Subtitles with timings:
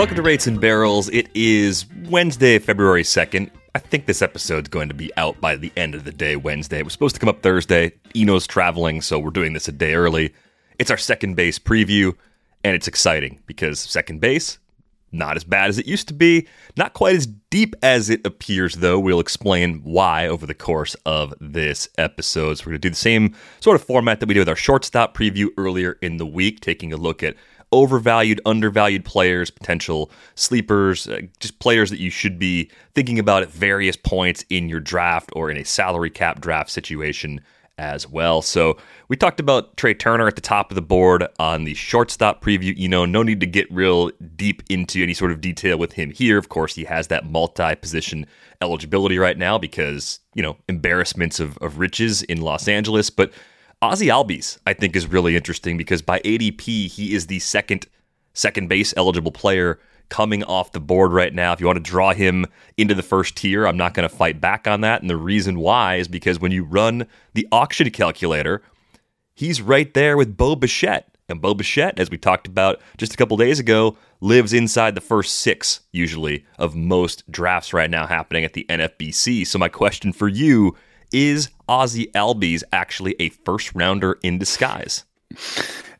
[0.00, 1.10] Welcome to Rates and Barrels.
[1.10, 3.50] It is Wednesday, February 2nd.
[3.74, 6.78] I think this episode's going to be out by the end of the day Wednesday.
[6.78, 7.92] It was supposed to come up Thursday.
[8.16, 10.32] Eno's traveling, so we're doing this a day early.
[10.78, 12.16] It's our second base preview,
[12.64, 14.58] and it's exciting because second base,
[15.12, 18.76] not as bad as it used to be, not quite as deep as it appears,
[18.76, 18.98] though.
[18.98, 22.54] We'll explain why over the course of this episode.
[22.54, 24.56] So, we're going to do the same sort of format that we did with our
[24.56, 27.36] shortstop preview earlier in the week, taking a look at
[27.72, 33.50] overvalued, undervalued players, potential sleepers, uh, just players that you should be thinking about at
[33.50, 37.40] various points in your draft or in a salary cap draft situation
[37.80, 38.42] as well.
[38.42, 38.76] So
[39.08, 42.76] we talked about Trea Turner at the top of the board on the shortstop preview.
[42.76, 46.10] You know, no need to get real deep into any sort of detail with him
[46.10, 46.36] here.
[46.36, 48.26] Of course, he has that multi position
[48.60, 53.08] eligibility right now because, you know, embarrassments of, of riches in Los Angeles.
[53.08, 53.32] But
[53.82, 57.86] Ozzy Albies, I think, is really interesting because by ADP, he is the second
[58.34, 59.78] second base eligible player
[60.10, 61.52] coming off the board right now.
[61.52, 62.44] If you want to draw him
[62.76, 65.00] into the first tier, I'm not going to fight back on that.
[65.00, 68.62] And the reason why is because when you run the auction calculator,
[69.34, 71.06] he's right there with Bo Bichette.
[71.28, 75.00] And Bo Bichette, as we talked about just a couple days ago, lives inside the
[75.00, 79.46] first six, usually, of most drafts right now happening at the NFBC.
[79.46, 80.76] So, my question for you
[81.12, 85.04] is Ozzy Albies actually a first rounder in disguise?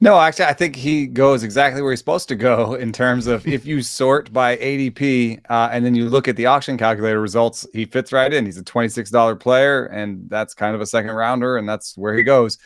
[0.00, 3.47] No, actually, I think he goes exactly where he's supposed to go in terms of
[3.47, 7.67] if you sort by ADP uh, and then you look at the auction calculator results,
[7.72, 8.45] he fits right in.
[8.45, 12.25] He's a $26 player, and that's kind of a second rounder, and that's where he
[12.25, 12.59] goes.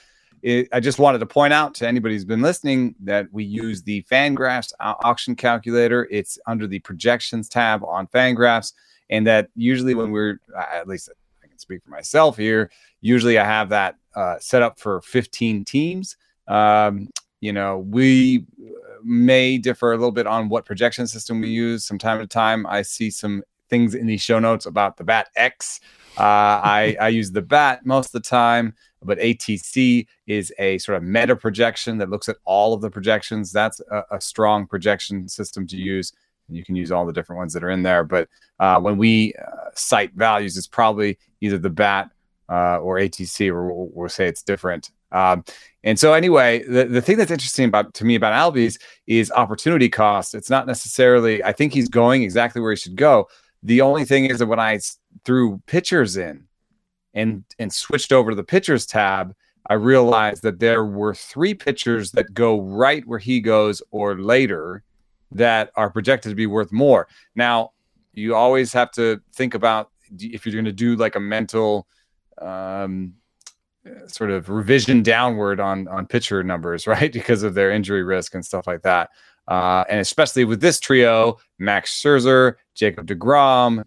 [0.43, 3.83] It, I just wanted to point out to anybody who's been listening that we use
[3.83, 6.06] the Fangraphs auction calculator.
[6.11, 8.73] It's under the projections tab on Fangraphs,
[9.11, 11.11] and that usually when we're, at least
[11.65, 12.71] speak for myself here,
[13.01, 16.17] usually I have that uh, set up for 15 teams.
[16.47, 17.09] Um,
[17.41, 18.47] you know, we
[19.03, 21.87] may differ a little bit on what projection system we use.
[21.87, 25.29] From time to time, I see some things in the show notes about the BAT
[25.37, 25.81] X.
[26.17, 30.97] Uh, I, I use the BAT most of the time, but ATC is a sort
[30.97, 33.53] of meta projection that looks at all of the projections.
[33.53, 36.13] That's a, a strong projection system to use.
[36.49, 38.05] You can use all the different ones that are in there.
[38.05, 38.28] But
[38.60, 42.10] uh, when we uh, cite values, it's probably either the BAT
[42.49, 44.91] uh, or ATC, or we'll, we'll, say it's different.
[45.12, 45.44] Um,
[45.82, 49.88] and so, anyway, the, the thing that's interesting about to me about Albies is opportunity
[49.88, 50.34] cost.
[50.34, 51.43] It's not necessarily.
[51.43, 53.28] I think he's going exactly where he should go.
[53.62, 54.78] The only thing is that when I
[55.25, 56.44] threw pitchers in
[57.15, 59.34] and and switched over to the pitchers tab,
[59.69, 64.82] I realized that there were three pitchers that go right where he goes or later
[65.34, 67.09] that are projected to be worth more.
[67.34, 67.71] Now,
[68.12, 71.87] you always have to think about if you're going to do like a mental
[72.41, 73.15] um,
[74.06, 78.44] sort of revision downward on on pitcher numbers, right, because of their injury risk and
[78.44, 79.11] stuff like that.
[79.47, 83.84] Uh, and especially with this trio, Max Scherzer, Jacob DeGrom,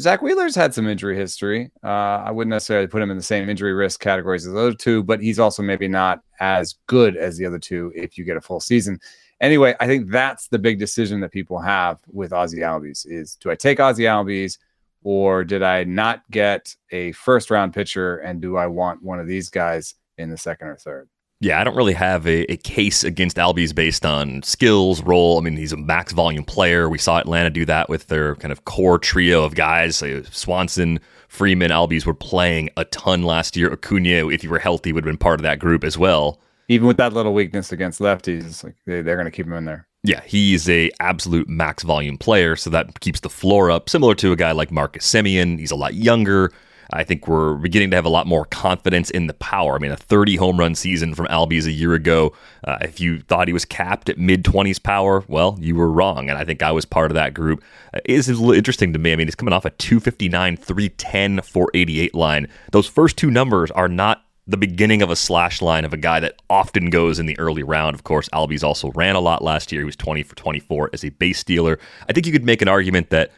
[0.00, 1.70] Zack Wheeler's had some injury history.
[1.84, 4.74] Uh, I wouldn't necessarily put him in the same injury risk categories as the other
[4.74, 8.38] two, but he's also maybe not as good as the other two if you get
[8.38, 8.98] a full season.
[9.40, 13.50] Anyway, I think that's the big decision that people have with Ozzy Albies is do
[13.50, 14.58] I take Ozzy Albies
[15.02, 19.26] or did I not get a first round pitcher and do I want one of
[19.26, 21.08] these guys in the second or third?
[21.42, 25.38] Yeah, I don't really have a, a case against Albies based on skills, role.
[25.38, 26.90] I mean, he's a max volume player.
[26.90, 30.02] We saw Atlanta do that with their kind of core trio of guys.
[30.30, 33.72] Swanson, Freeman, Albies were playing a ton last year.
[33.72, 36.38] Acuna, if he were healthy, would have been part of that group as well.
[36.70, 39.64] Even with that little weakness against lefties, like they, they're going to keep him in
[39.64, 39.88] there.
[40.04, 43.90] Yeah, he's a absolute max volume player, so that keeps the floor up.
[43.90, 46.52] Similar to a guy like Marcus Semien, he's a lot younger.
[46.92, 49.74] I think we're beginning to have a lot more confidence in the power.
[49.74, 52.34] I mean, a 30 home run season from Albies a year ago.
[52.64, 56.30] Uh, if you thought he was capped at mid 20s power, well, you were wrong.
[56.30, 57.64] And I think I was part of that group.
[57.92, 59.12] Uh, it is a little interesting to me.
[59.12, 62.48] I mean, he's coming off a 259, 310, 488 line.
[62.70, 66.18] Those first two numbers are not the beginning of a slash line of a guy
[66.18, 67.94] that often goes in the early round.
[67.94, 69.82] Of course, Albies also ran a lot last year.
[69.82, 71.78] He was 20 for 24 as a base stealer.
[72.08, 73.30] I think you could make an argument that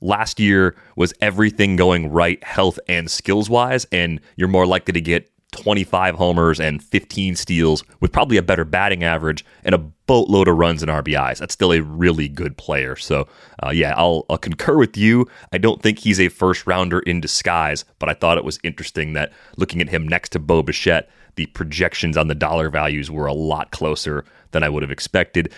[0.00, 5.02] last year was everything going right, health and skills wise, and you're more likely to
[5.02, 10.48] get 25 homers and 15 steals with probably a better batting average and a boatload
[10.48, 11.38] of runs and RBIs.
[11.38, 12.96] That's still a really good player.
[12.96, 13.28] So,
[13.62, 15.26] uh, yeah, I'll, I'll concur with you.
[15.52, 19.12] I don't think he's a first rounder in disguise, but I thought it was interesting
[19.12, 23.26] that looking at him next to Bo Bichette, the projections on the dollar values were
[23.26, 25.52] a lot closer than I would have expected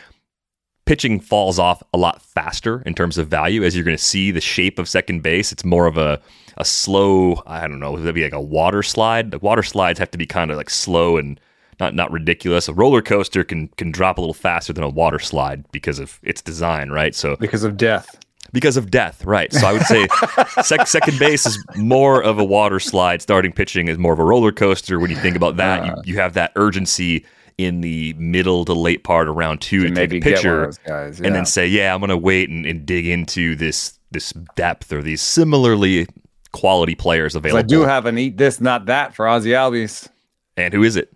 [0.86, 4.30] pitching falls off a lot faster in terms of value as you're going to see
[4.30, 5.52] the shape of second base.
[5.52, 6.20] It's more of a
[6.58, 9.30] a slow, I don't know, would that be like a water slide?
[9.30, 11.38] The water slides have to be kind of like slow and
[11.78, 12.68] not not ridiculous.
[12.68, 16.18] A roller coaster can can drop a little faster than a water slide because of
[16.22, 17.14] its design, right?
[17.14, 18.18] So because of death.
[18.52, 19.52] Because of death, right?
[19.52, 20.06] So I would say
[20.62, 23.20] sec- second base is more of a water slide.
[23.20, 25.00] Starting pitching is more of a roller coaster.
[25.00, 27.26] When you think about that, uh, you, you have that urgency
[27.58, 31.26] in the middle to late part of round two to, take a picture guys, yeah.
[31.26, 34.92] and then say, "Yeah, I'm going to wait and, and, dig into this this depth
[34.92, 36.06] or these similarly
[36.52, 40.08] quality players available." I do have an eat this, not that for Ozzy Albies.
[40.56, 41.12] And who is it?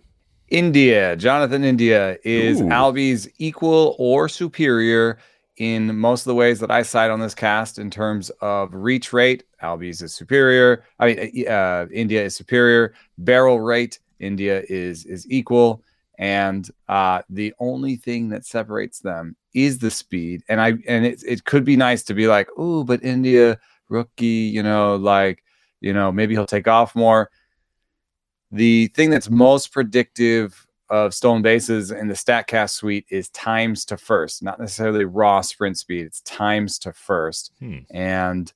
[0.49, 1.15] India.
[1.15, 2.65] Jonathan India is Ooh.
[2.65, 5.17] Albies equal or superior
[5.57, 9.13] in most of the ways that I cite on this cast in terms of reach
[9.13, 9.43] rate.
[9.63, 10.83] Albies is superior.
[10.99, 12.93] I mean, uh, India is superior.
[13.17, 13.99] Barrel rate.
[14.19, 15.83] India is is equal
[16.17, 20.43] and uh, the only thing that separates them is the speed.
[20.49, 23.59] And I and it it could be nice to be like, oh, but India
[23.89, 25.43] rookie, you know, like
[25.79, 27.29] you know, maybe he'll take off more.
[28.51, 33.97] The thing that's most predictive of stolen bases in the Statcast suite is times to
[33.97, 36.05] first, not necessarily raw sprint speed.
[36.05, 37.79] It's times to first, hmm.
[37.89, 38.51] and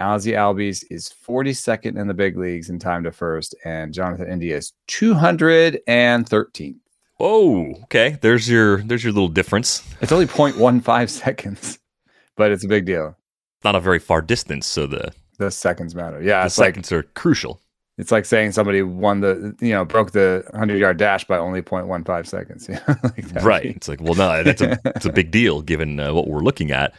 [0.00, 4.56] Ozzy Albies is 42nd in the big leagues in time to first, and Jonathan India
[4.56, 6.80] is 213.
[7.22, 8.16] Oh, okay.
[8.22, 9.86] There's your there's your little difference.
[10.00, 11.78] It's only 0.15 seconds,
[12.36, 13.14] but it's a big deal.
[13.62, 16.22] Not a very far distance, so the the seconds matter.
[16.22, 17.60] Yeah, the seconds like, are crucial.
[17.98, 21.60] It's like saying somebody won the you know broke the 100 yard dash by only
[21.60, 22.68] 0.15 seconds.
[23.04, 23.66] like right.
[23.66, 26.70] It's like well, no, that's a it's a big deal given uh, what we're looking
[26.70, 26.94] at.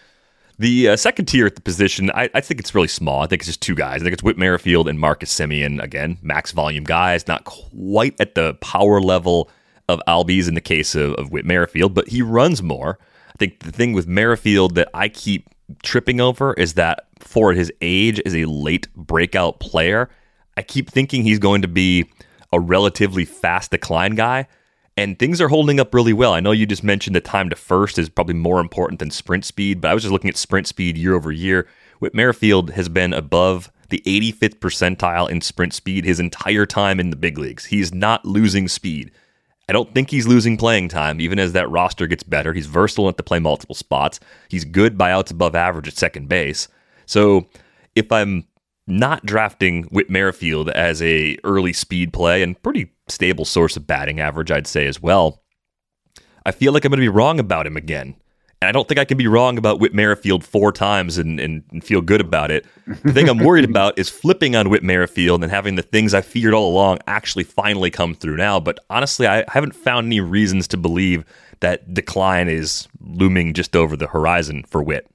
[0.62, 3.24] The uh, second tier at the position, I, I, think it's really small.
[3.24, 4.00] I think it's just two guys.
[4.00, 5.81] I think it's Whit Merrifield and Marcus Semien.
[5.81, 9.50] Again, max volume guys, not quite at the power level
[9.90, 13.00] of Albies in the case of, of Whit Merrifield, but he runs more.
[13.30, 15.50] I think the thing with Merrifield that I keep
[15.81, 20.12] tripping over is that for his age as a late breakout player,
[20.58, 22.12] I keep thinking he's going to be
[22.54, 24.48] a relatively fast decline guy
[24.97, 26.33] and things are holding up really well.
[26.33, 29.45] I know you just mentioned the time to first is probably more important than sprint
[29.45, 31.67] speed, but I was just looking at sprint speed year over year.
[31.99, 37.09] Whit Merrifield has been above the 85th percentile in sprint speed his entire time in
[37.09, 37.65] the big leagues.
[37.65, 39.11] He's not losing speed.
[39.69, 42.53] I don't think he's losing playing time, even as that roster gets better.
[42.53, 44.19] He's versatile enough to play multiple spots.
[44.49, 46.67] He's good by outs above average at second base.
[47.05, 47.47] So
[47.95, 48.45] if I'm
[48.88, 54.19] not drafting Whit Merrifield as a early speed play and pretty stable source of batting
[54.19, 55.44] average, I'd say as well.
[56.46, 58.16] I feel like I'm going to be wrong about him again.
[58.62, 61.63] And I don't think I can be wrong about Whit Merrifield four times and, and,
[61.72, 62.66] and feel good about it.
[62.86, 66.22] The thing I'm worried about is flipping on Whit Merrifield and having the things I
[66.22, 68.60] feared all along actually finally come through now.
[68.60, 71.25] But honestly, I haven't found any reasons to believe
[71.62, 75.08] that decline is looming just over the horizon for Whit.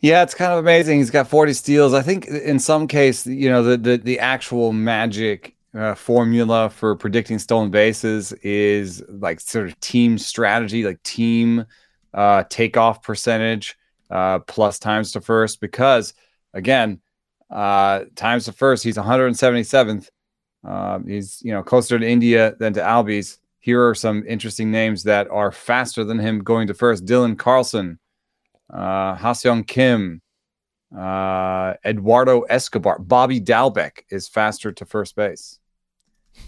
[0.00, 0.98] Yeah, it's kind of amazing.
[0.98, 1.94] He's got 40 steals.
[1.94, 6.96] I think in some case, you know, the the, the actual magic uh, formula for
[6.96, 11.64] predicting stolen bases is like sort of team strategy, like team
[12.12, 13.76] uh, takeoff percentage
[14.10, 15.60] uh, plus times to first.
[15.60, 16.14] Because
[16.54, 17.00] again,
[17.50, 20.08] uh, times to first, he's 177th.
[20.62, 23.38] Uh, he's you know closer to India than to Albies.
[23.60, 27.04] Here are some interesting names that are faster than him going to first.
[27.04, 27.98] Dylan Carlson,
[28.72, 30.22] uh, Ha-Seong Kim,
[30.96, 35.59] uh, Eduardo Escobar, Bobby Dalbec is faster to first base.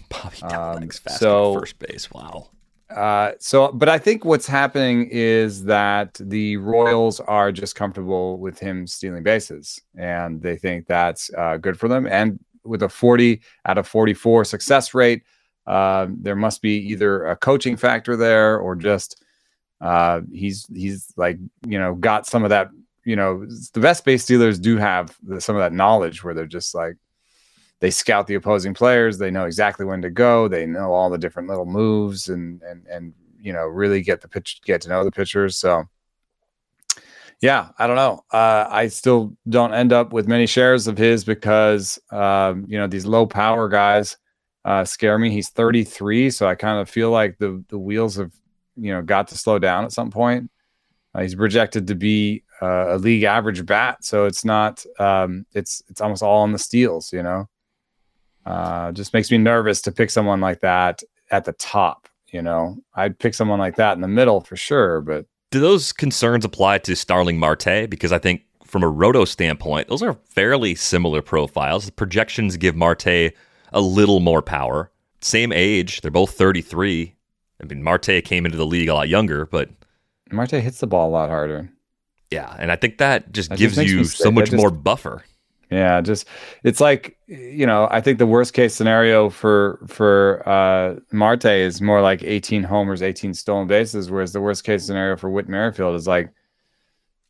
[0.09, 2.11] Bobby Dalbec's um, faster so, first base.
[2.11, 2.49] Wow.
[2.89, 8.59] Uh, so, but I think what's happening is that the Royals are just comfortable with
[8.59, 12.05] him stealing bases, and they think that's uh, good for them.
[12.05, 15.23] And with a 40 out of 44 success rate,
[15.65, 19.23] uh, there must be either a coaching factor there or just
[19.81, 22.69] uh, he's he's like you know got some of that
[23.05, 26.45] you know the best base dealers do have the, some of that knowledge where they're
[26.45, 26.95] just like
[27.83, 31.17] they scout the opposing players they know exactly when to go they know all the
[31.17, 35.03] different little moves and and and you know really get the pitch get to know
[35.03, 35.83] the pitchers so
[37.41, 41.25] yeah i don't know uh, i still don't end up with many shares of his
[41.25, 44.15] because um, you know these low power guys
[44.65, 45.29] uh, scare me.
[45.29, 48.31] He's 33, so I kind of feel like the the wheels have
[48.75, 50.49] you know got to slow down at some point.
[51.13, 55.83] Uh, he's projected to be uh, a league average bat, so it's not um, it's
[55.89, 57.11] it's almost all on the steals.
[57.11, 57.49] You know,
[58.45, 62.07] uh, just makes me nervous to pick someone like that at the top.
[62.31, 65.93] You know, I'd pick someone like that in the middle for sure, but do those
[65.93, 67.87] concerns apply to Starling Marte?
[67.87, 71.85] Because I think from a roto standpoint, those are fairly similar profiles.
[71.85, 73.05] The projections give Marte
[73.71, 74.91] a little more power.
[75.21, 77.13] Same age, they're both 33.
[77.61, 79.69] I mean, Marte came into the league a lot younger, but
[80.31, 81.69] Marte hits the ball a lot harder.
[82.31, 85.23] Yeah, and I think that just that gives just you so much just, more buffer.
[85.73, 86.27] Yeah, just
[86.63, 91.81] it's like you know, I think the worst case scenario for for uh, Marte is
[91.81, 95.95] more like 18 homers, 18 stolen bases, whereas the worst case scenario for Whit Merrifield
[95.95, 96.31] is like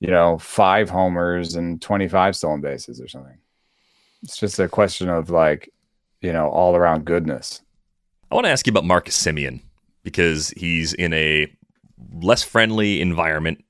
[0.03, 3.37] you know, five homers and 25 stolen bases or something.
[4.21, 5.71] It's just a question of like,
[6.19, 7.61] you know, all around goodness.
[8.29, 9.61] I want to ask you about Marcus Simeon
[10.03, 11.47] because he's in a
[12.21, 13.63] less friendly environment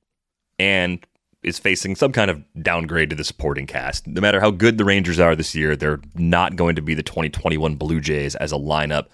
[0.58, 1.06] and
[1.44, 4.06] is facing some kind of downgrade to the supporting cast.
[4.06, 7.02] No matter how good the Rangers are this year, they're not going to be the
[7.02, 9.06] 2021 Blue Jays as a lineup.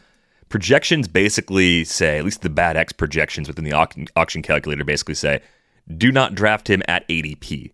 [0.48, 5.40] Projections basically say, at least the BAT X projections within the auction calculator basically say,
[5.96, 7.72] do not draft him at ADP.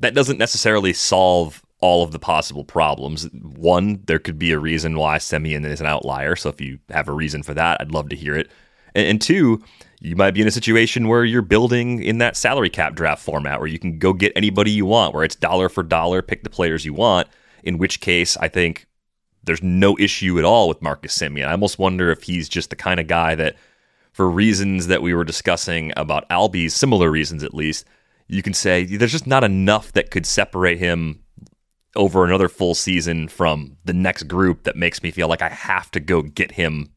[0.00, 3.28] That doesn't necessarily solve all of the possible problems.
[3.32, 6.36] One, there could be a reason why Semien is an outlier.
[6.36, 8.50] So if you have a reason for that, I'd love to hear it.
[8.94, 9.62] And two,
[10.02, 13.60] you might be in a situation where you're building in that salary cap draft format
[13.60, 16.50] where you can go get anybody you want, where it's dollar for dollar, pick the
[16.50, 17.28] players you want.
[17.62, 18.86] In which case, I think
[19.44, 21.46] there's no issue at all with Marcus Semien.
[21.46, 23.54] I almost wonder if he's just the kind of guy that
[24.12, 27.86] for reasons that we were discussing about Albies, similar reasons at least,
[28.26, 31.22] you can say there's just not enough that could separate him
[31.94, 35.92] over another full season from the next group that makes me feel like I have
[35.92, 36.90] to go get him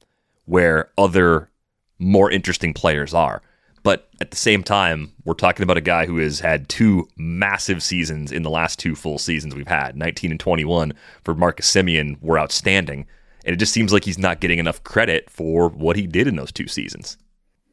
[0.46, 1.52] where other
[2.00, 3.42] more interesting players are.
[3.84, 7.84] But at the same time, we're talking about a guy who has had two massive
[7.84, 9.96] seasons in the last two full seasons we've had.
[9.96, 13.06] 19 and 21 for Marcus Semien were outstanding.
[13.46, 16.36] And it just seems like he's not getting enough credit for what he did in
[16.36, 17.18] those two seasons.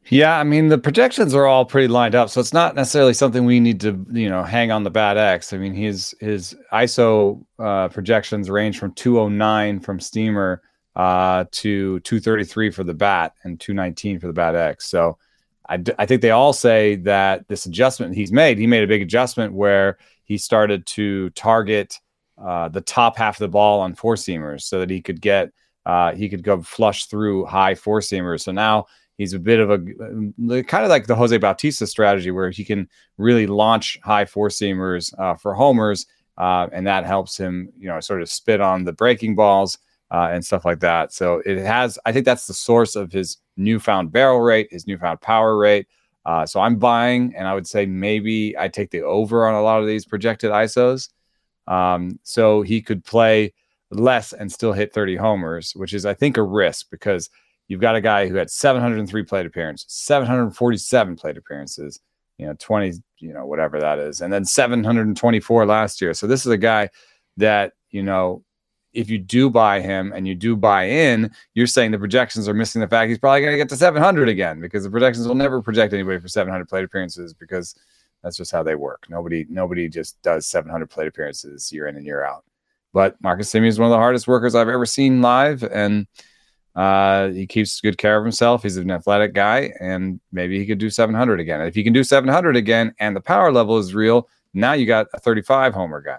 [0.09, 3.45] Yeah, I mean the projections are all pretty lined up, so it's not necessarily something
[3.45, 5.53] we need to you know hang on the BAT X.
[5.53, 10.61] I mean his his ISO uh, projections range from 209 from Steamer
[10.97, 14.87] uh, to 233 for the bat and 219 for the bat X.
[14.87, 15.19] So
[15.67, 18.89] I, d- I think they all say that this adjustment he's made, he made a
[18.89, 21.99] big adjustment where he started to target
[22.39, 25.51] uh, the top half of the ball on four seamers so that he could get
[25.85, 28.43] uh, he could go flush through high four seamers.
[28.43, 28.87] So now
[29.19, 29.79] he's a bit of a
[30.65, 35.13] kind of like the Jose Bautista strategy where he can really launch high four seamers
[35.19, 36.07] uh, for homers,
[36.39, 39.79] uh, and that helps him, you know, sort of spit on the breaking balls
[40.13, 41.13] uh, and stuff like that.
[41.13, 45.23] So it has, I think that's the source of his newfound barrel rate, his newfound
[45.23, 45.89] power rate.
[46.27, 49.63] Uh, so I'm buying, and I would say maybe I take the over on a
[49.63, 51.09] lot of these projected ISOs.
[51.67, 53.55] Um, so he could play
[53.91, 57.31] less and still hit 30 homers, which is, I think, a risk because
[57.69, 62.01] you've got a guy who had 703 plate appearances, 747 plate appearances,
[62.37, 66.13] you know, 20, you know, whatever that is, and then 724 last year.
[66.13, 66.91] So this is a guy
[67.39, 68.45] that, you know,
[68.93, 72.55] if you do buy him and you do buy in, you're saying the projections are
[72.55, 75.35] missing the fact he's probably going to get to 700 again because the projections will
[75.35, 77.75] never project anybody for 700 plate appearances because
[78.23, 79.07] that's just how they work.
[79.09, 82.45] Nobody, nobody just does 700 plate appearances year in and year out.
[82.93, 86.07] But Marcus Semien is one of the hardest workers I've ever seen live, and
[86.77, 88.63] uh, he keeps good care of himself.
[88.63, 91.63] He's an athletic guy, and maybe he could do 700 again.
[91.63, 95.07] if he can do 700 again, and the power level is real, now you got
[95.15, 96.19] a 35 homer guy.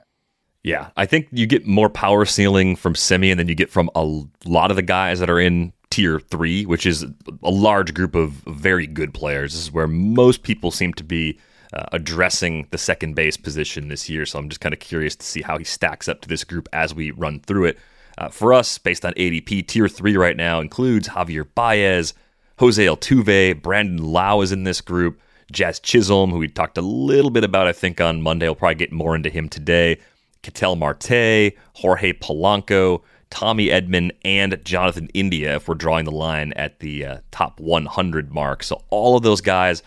[0.64, 4.04] Yeah, I think you get more power ceiling from Semien than you get from a
[4.46, 7.06] lot of the guys that are in tier three, which is
[7.44, 9.54] a large group of very good players.
[9.54, 11.38] This is where most people seem to be
[11.74, 14.26] uh, addressing the second base position this year.
[14.26, 16.70] So I'm just kind of curious to see how he stacks up to this group
[16.72, 17.80] as we run through it.
[18.18, 22.14] Uh, for us, based on ADP, tier three right now includes Javier Baez,
[22.60, 25.20] Jose Altuve, Brandon Lowe is in this group,
[25.52, 28.48] Jazz Chisholm, who we talked a little bit about, I think, on Monday.
[28.48, 30.00] We'll probably get more into him today.
[30.44, 36.80] Ketel Marte, Jorge Polanco, Tommy Edman, and Jonathan India, if we're drawing the line at
[36.80, 38.62] the uh, top 100 mark.
[38.62, 39.82] So all of those guys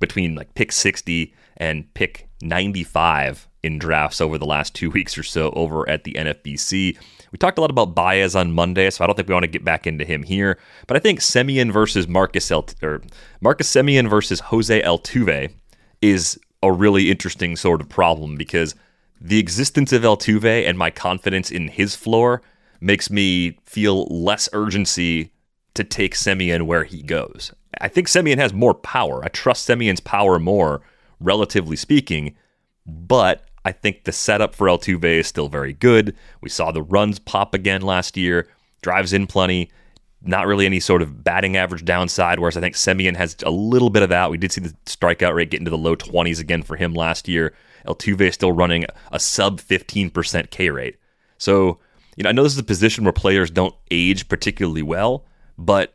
[0.00, 5.22] between like pick 60 and pick 95 in drafts over the last two weeks or
[5.22, 6.98] so over at the NFBC.
[7.32, 9.50] We talked a lot about Baez on Monday, so I don't think we want to
[9.50, 10.58] get back into him here.
[10.86, 13.02] But I think Semien versus Marcus El- or
[13.40, 15.52] Marcus Semien versus Jose Altuve
[16.02, 18.74] is a really interesting sort of problem because
[19.20, 22.42] the existence of Altuve and my confidence in his floor
[22.80, 25.32] makes me feel less urgency
[25.74, 27.52] to take Semien where he goes.
[27.80, 29.22] I think Semien has more power.
[29.24, 30.80] I trust Semien's power more,
[31.20, 32.34] relatively speaking,
[32.86, 36.16] but I think the setup for Altuve is still very good.
[36.40, 38.48] We saw the runs pop again last year,
[38.80, 39.70] drives in plenty,
[40.22, 43.90] not really any sort of batting average downside, whereas I think Semien has a little
[43.90, 44.30] bit of that.
[44.30, 47.28] We did see the strikeout rate get into the low 20s again for him last
[47.28, 47.54] year.
[47.86, 50.96] Altuve is still running a sub 15% K rate.
[51.38, 51.78] So,
[52.16, 55.24] you know, I know this is a position where players don't age particularly well,
[55.56, 55.94] but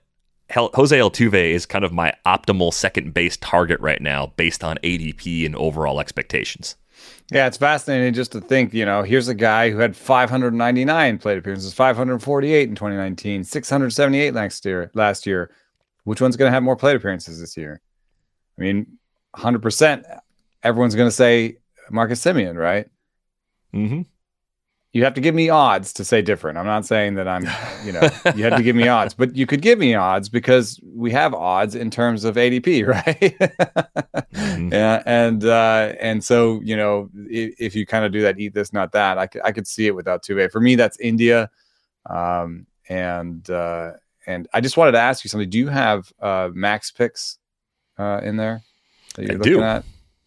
[0.52, 5.46] Jose Altuve is kind of my optimal second base target right now based on ADP
[5.46, 6.76] and overall expectations.
[7.32, 11.38] Yeah, it's fascinating just to think, you know, here's a guy who had 599 plate
[11.38, 14.92] appearances, 548 in 2019, 678 last year.
[14.94, 15.52] Last year,
[16.04, 17.82] which one's going to have more plate appearances this year?
[18.58, 18.98] I mean,
[19.36, 20.20] 100%.
[20.64, 21.58] Everyone's going to say
[21.92, 22.88] Marcus Semien, right?
[23.74, 24.02] Mm-hmm
[24.96, 26.58] you have to give me odds to say different.
[26.58, 27.44] I'm not saying that I'm,
[27.84, 28.00] you know,
[28.34, 31.34] you have to give me odds, but you could give me odds because we have
[31.34, 33.38] odds in terms of ADP, right?
[34.34, 34.70] mm-hmm.
[34.72, 38.54] Yeah, and uh, and so you know, if, if you kind of do that, eat
[38.54, 40.50] this, not that, I could I could see it with Altuve.
[40.50, 41.50] For me, that's India,
[42.10, 43.92] um, and uh,
[44.26, 45.50] and I just wanted to ask you something.
[45.50, 47.38] Do you have uh, max picks
[48.00, 48.64] uh, in there
[49.16, 49.62] that you're I looking do.
[49.62, 49.84] at?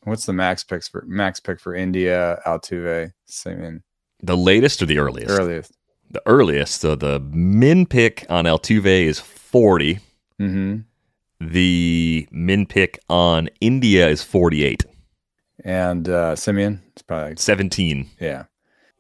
[0.09, 3.83] What's the max picks for max pick for India, Altuve, Semien?
[4.23, 5.31] The latest or the earliest?
[5.31, 5.77] Earliest.
[6.11, 6.81] The earliest.
[6.81, 10.01] So the min pick on Altuve is 40.
[10.41, 10.79] Mm-hmm.
[11.41, 14.85] The min pick on India is 48.
[15.65, 16.81] And uh, Semien?
[16.93, 18.11] It's probably 17.
[18.21, 18.45] Yeah.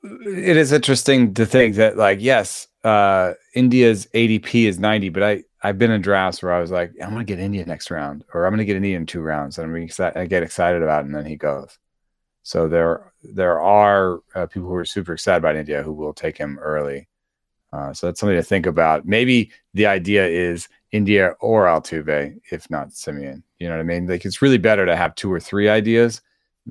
[0.04, 5.42] It is interesting to think that, like, yes, uh, India's ADP is 90, but I,
[5.62, 8.24] I've been in drafts where I was like, I'm going to get India next round,
[8.32, 9.58] or I'm going to get India in two rounds.
[9.58, 11.78] And I'm excited, I get excited about it, and then he goes.
[12.42, 16.38] So there there are uh, people who are super excited about India who will take
[16.38, 17.08] him early.
[17.72, 19.06] Uh, so that's something to think about.
[19.06, 23.42] Maybe the idea is India or Altuve, if not Semien.
[23.58, 24.06] You know what I mean?
[24.06, 26.22] Like it's really better to have two or three ideas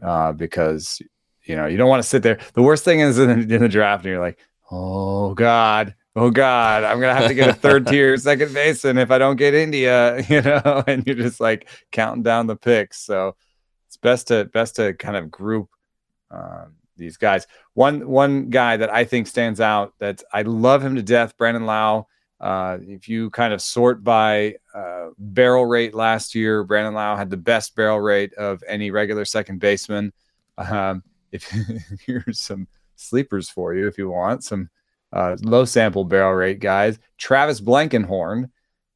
[0.02, 1.02] uh, because
[1.44, 2.40] you know you don't want to sit there.
[2.54, 4.40] The worst thing is in, in the draft, and you're like,
[4.72, 9.12] oh god, oh god, I'm gonna have to get a third tier second baseman if
[9.12, 10.24] I don't get India.
[10.30, 13.00] You know, and you're just like counting down the picks.
[13.00, 13.36] So
[13.88, 15.70] it's best to best to kind of group
[16.32, 16.66] uh,
[16.98, 17.48] these guys.
[17.76, 21.66] One one guy that I think stands out that I love him to death, Brandon
[21.66, 22.08] Lowe
[22.40, 27.30] Uh, if you kind of sort by uh, barrel rate last year, Brandon Lowe had
[27.30, 30.12] the best barrel rate of any regular second baseman.
[30.58, 31.50] Um, if
[32.06, 34.70] here's some sleepers for you, if you want some
[35.14, 38.50] uh, low sample barrel rate guys, Travis Blankenhorn,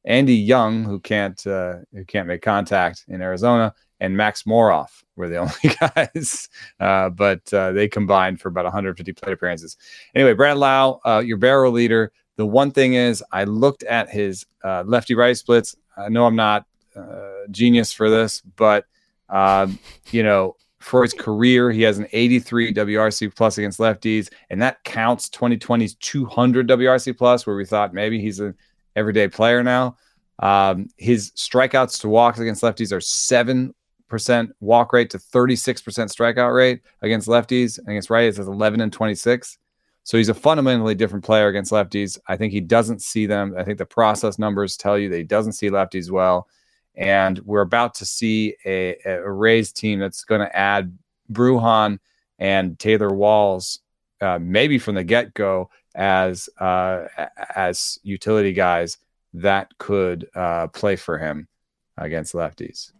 [0.04, 5.28] Andy Young, who can't uh, who can't make contact in Arizona, and Max Moroff were
[5.28, 6.48] the only guys,
[6.80, 9.76] uh, but uh, they combined for about 150 plate appearances.
[10.14, 12.12] Anyway, Brad Lowe, uh, your barrel leader.
[12.36, 15.76] The one thing is, I looked at his uh, lefty right splits.
[15.96, 18.86] I know I'm not uh, genius for this, but
[19.28, 19.78] um,
[20.10, 24.82] you know, for his career, he has an 83 WRC plus against lefties, and that
[24.84, 28.54] counts 2020's 200 WRC plus, where we thought maybe he's an
[28.96, 29.96] everyday player now.
[30.40, 33.74] Um, his strikeouts to walks against lefties are seven
[34.08, 37.78] percent walk rate to 36% strikeout rate against lefties.
[37.78, 39.56] And against righties, it's 11 and 26.
[40.04, 42.18] So he's a fundamentally different player against lefties.
[42.28, 43.54] I think he doesn't see them.
[43.56, 46.46] I think the process numbers tell you that he doesn't see lefties well.
[46.94, 50.96] And we're about to see a, a Rays team that's going to add
[51.32, 51.98] Bruján
[52.38, 53.80] and Taylor Walls,
[54.20, 57.06] uh, maybe from the get go, as uh,
[57.54, 58.98] as utility guys
[59.34, 61.48] that could uh, play for him
[61.96, 62.92] against lefties.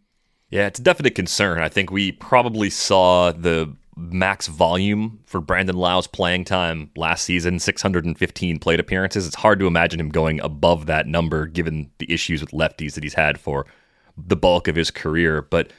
[0.50, 1.58] Yeah, it's a definite concern.
[1.60, 7.58] I think we probably saw the max volume for Brandon Lowe's playing time last season
[7.58, 9.26] 615 plate appearances.
[9.26, 13.02] It's hard to imagine him going above that number given the issues with lefties that
[13.02, 13.66] he's had for
[14.16, 15.42] the bulk of his career.
[15.42, 15.72] But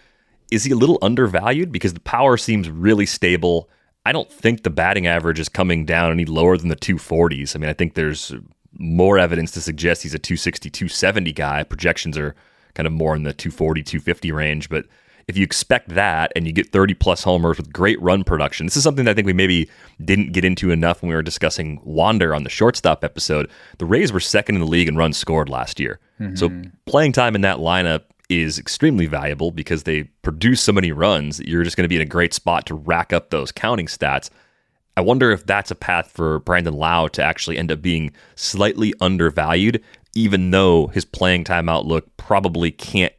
[0.52, 1.72] is he a little undervalued?
[1.72, 3.70] Because the power seems really stable.
[4.06, 7.56] I don't think the batting average is coming down any lower than the 240s.
[7.56, 8.34] I mean, I think there's
[8.78, 11.64] more evidence to suggest he's a 260, 270 guy.
[11.64, 12.36] Projections are
[12.74, 14.70] kind of more in the 240, 250 range.
[14.70, 14.86] But
[15.28, 18.76] if you expect that and you get 30 plus homers with great run production, this
[18.76, 19.70] is something that I think we maybe
[20.04, 23.50] didn't get into enough when we were discussing Wander on the shortstop episode.
[23.78, 26.00] The Rays were second in the league in runs scored last year.
[26.20, 26.36] Mm-hmm.
[26.36, 31.38] So playing time in that lineup is extremely valuable because they produce so many runs
[31.38, 33.88] that you're just going to be in a great spot to rack up those counting
[33.88, 34.30] stats.
[34.96, 38.94] I wonder if that's a path for Brandon Lowe to actually end up being slightly
[39.02, 39.84] undervalued
[40.16, 43.14] even though his playing time outlook probably can't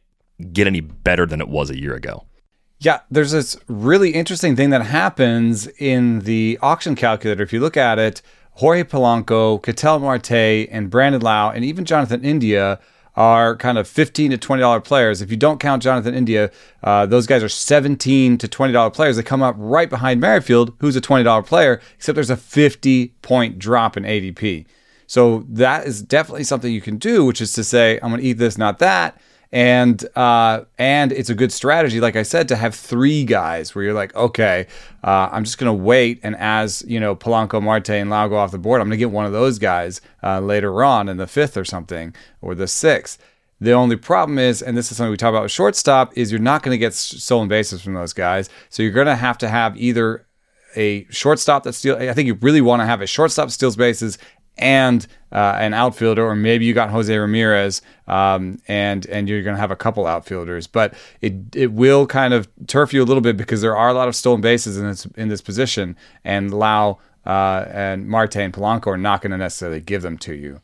[0.51, 2.25] get any better than it was a year ago.
[2.79, 7.43] Yeah, there's this really interesting thing that happens in the auction calculator.
[7.43, 12.23] If you look at it, Jorge Polanco, Ketel Marte, and Brandon Lowe, and even Jonathan
[12.23, 12.79] India
[13.15, 15.21] are kind of 15 to 20 dollar players.
[15.21, 16.51] If you don't count Jonathan India,
[16.83, 19.15] uh, those guys are 17 to 20 dollar players.
[19.15, 23.07] They come up right behind Merrifield, who's a 20 dollar player, except there's a 50
[23.21, 24.65] point drop in ADP.
[25.07, 28.27] So that is definitely something you can do, which is to say, I'm going to
[28.27, 29.19] eat this, not that
[29.55, 33.85] and uh, and it's a good strategy, like I said, to have three guys where
[33.85, 34.67] you're like, okay,
[35.01, 38.51] uh, I'm just gonna wait, and as you know, Polanco, Marte, and Lowe go off
[38.51, 41.55] the board, I'm gonna get one of those guys uh, later on in the fifth
[41.55, 43.17] or something or the sixth.
[43.61, 46.41] The only problem is, and this is something we talk about with shortstop, is you're
[46.41, 48.49] not going to get stolen bases from those guys.
[48.69, 50.25] So you're going to have to have either
[50.75, 52.01] a shortstop that steals.
[52.01, 54.17] I think you really want to have a shortstop steals bases
[54.57, 59.55] and uh, an outfielder, or maybe you got Jose Ramirez, um, and and you're going
[59.55, 60.67] to have a couple outfielders.
[60.67, 63.93] But it it will kind of turf you a little bit because there are a
[63.93, 68.53] lot of stolen bases in this in this position, and Lowe uh, and Marte and
[68.53, 70.61] Polanco are not going to necessarily give them to you.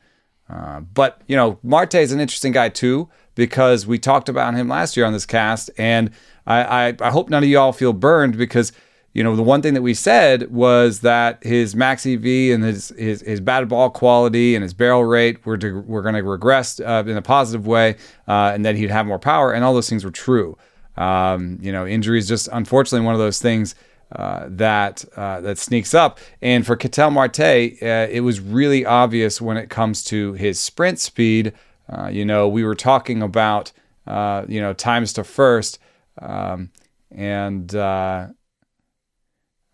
[0.49, 4.67] Uh, but you know, Marte is an interesting guy too because we talked about him
[4.67, 6.12] last year on this cast, and
[6.45, 8.71] I, I, I hope none of y'all feel burned because
[9.13, 12.89] you know, the one thing that we said was that his max EV and his
[12.97, 16.80] his, his batted ball quality and his barrel rate were to, were going to regress
[16.80, 17.97] uh, in a positive way,
[18.28, 20.58] uh, and that he'd have more power, and all those things were true.
[20.95, 23.76] Um, you know, injuries just unfortunately one of those things
[24.13, 26.19] uh, that uh, that sneaks up.
[26.41, 31.00] And for Ketel Marte, uh, it was really obvious when it comes to his sprint
[31.00, 31.52] speed.
[31.89, 33.74] Uh, you know, we were talking about
[34.08, 35.80] you know times to first,
[36.21, 36.71] um,
[37.12, 37.76] and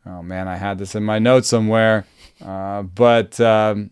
[0.07, 2.05] Oh man, I had this in my notes somewhere.
[2.43, 3.91] Uh, but um,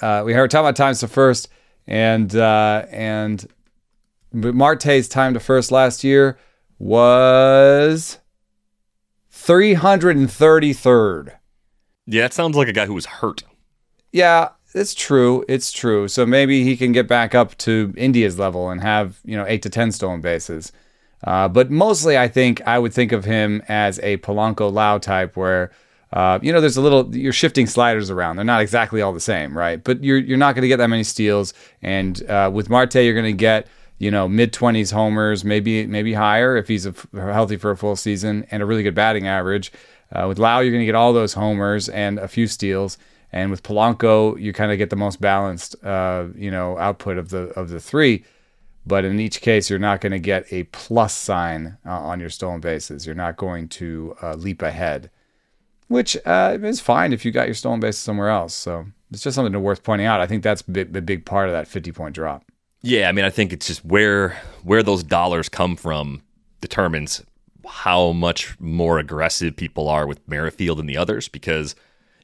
[0.00, 1.48] uh, we heard talking about times to first,
[1.86, 3.46] and uh, and
[4.32, 6.38] Marte's time to first last year
[6.78, 8.18] was
[9.32, 11.32] 333rd.
[12.06, 13.42] Yeah, it sounds like a guy who was hurt.
[14.12, 15.44] Yeah, it's true.
[15.48, 16.06] It's true.
[16.08, 19.62] So maybe he can get back up to India's level and have you know eight
[19.62, 20.72] to ten stolen bases.
[21.24, 25.36] Uh, but mostly, I think I would think of him as a Polanco Lowe type,
[25.36, 25.70] where
[26.12, 28.36] uh, you know there's a little you're shifting sliders around.
[28.36, 29.82] They're not exactly all the same, right?
[29.82, 31.52] But you're you're not going to get that many steals.
[31.82, 36.14] And uh, with Marte, you're going to get you know mid 20s homers, maybe maybe
[36.14, 39.72] higher if he's healthy for a full season, and a really good batting average.
[40.12, 42.98] Uh, with Lowe, you're going to get all those homers and a few steals.
[43.32, 47.28] And with Polanco, you kind of get the most balanced, uh, you know, output of
[47.28, 48.24] the of the three.
[48.86, 52.30] But in each case, you're not going to get a plus sign uh, on your
[52.30, 53.06] stolen bases.
[53.06, 55.10] You're not going to uh, leap ahead,
[55.88, 58.54] which uh, is fine if you got your stolen bases somewhere else.
[58.54, 60.20] So it's just something worth pointing out.
[60.20, 62.44] I think that's the big, big part of that 50 point drop.
[62.82, 66.22] Yeah, I mean, I think it's just where where those dollars come from
[66.60, 67.22] determines
[67.66, 71.28] how much more aggressive people are with Merrifield than the others.
[71.28, 71.74] Because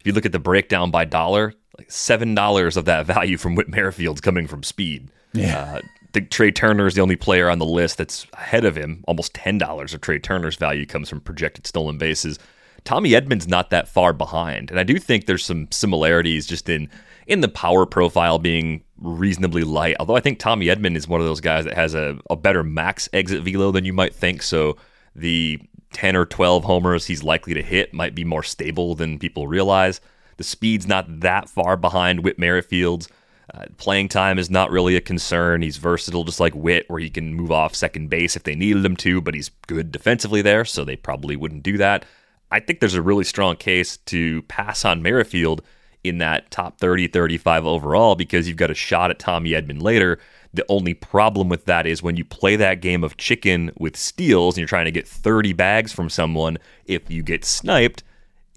[0.00, 3.54] if you look at the breakdown by dollar, like seven dollars of that value from
[3.54, 5.10] Whit Merrifield's coming from speed.
[5.34, 5.74] Yeah.
[5.76, 5.80] Uh,
[6.12, 9.04] think Trea Turner is the only player on the list that's ahead of him.
[9.06, 12.38] Almost ten dollars of Trea Turner's value comes from projected stolen bases.
[12.84, 16.88] Tommy Edman's not that far behind, and I do think there's some similarities just in
[17.26, 19.96] in the power profile being reasonably light.
[19.98, 22.62] Although I think Tommy Edman is one of those guys that has a, a better
[22.62, 24.42] max exit velo than you might think.
[24.42, 24.76] So
[25.14, 25.60] the
[25.92, 30.00] 10 or 12 homers he's likely to hit might be more stable than people realize.
[30.36, 33.08] The speed's not that far behind Whit Merrifield's.
[33.54, 35.62] Uh, playing time is not really a concern.
[35.62, 38.84] He's versatile, just like Whit, where he can move off second base if they needed
[38.84, 42.04] him to, but he's good defensively there, so they probably wouldn't do that.
[42.50, 45.62] I think there's a really strong case to pass on Merrifield
[46.02, 50.18] in that top 30, 35 overall because you've got a shot at Tommy Edman later.
[50.54, 54.54] The only problem with that is when you play that game of chicken with steals
[54.54, 58.02] and you're trying to get 30 bags from someone, if you get sniped,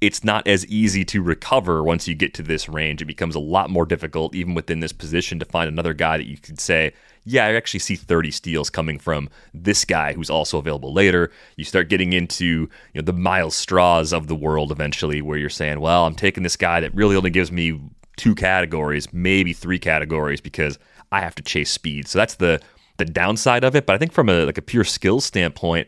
[0.01, 3.01] it's not as easy to recover once you get to this range.
[3.01, 6.27] It becomes a lot more difficult, even within this position, to find another guy that
[6.27, 6.93] you could say,
[7.25, 11.31] yeah, I actually see 30 steals coming from this guy who's also available later.
[11.57, 15.49] You start getting into you know the Myles Straws of the world eventually, where you're
[15.49, 17.79] saying, well, I'm taking this guy that really only gives me
[18.15, 20.79] two categories, maybe three categories, because
[21.11, 22.07] I have to chase speed.
[22.07, 22.61] So that's the
[22.97, 23.85] the downside of it.
[23.85, 25.87] But I think from a like a pure skill standpoint,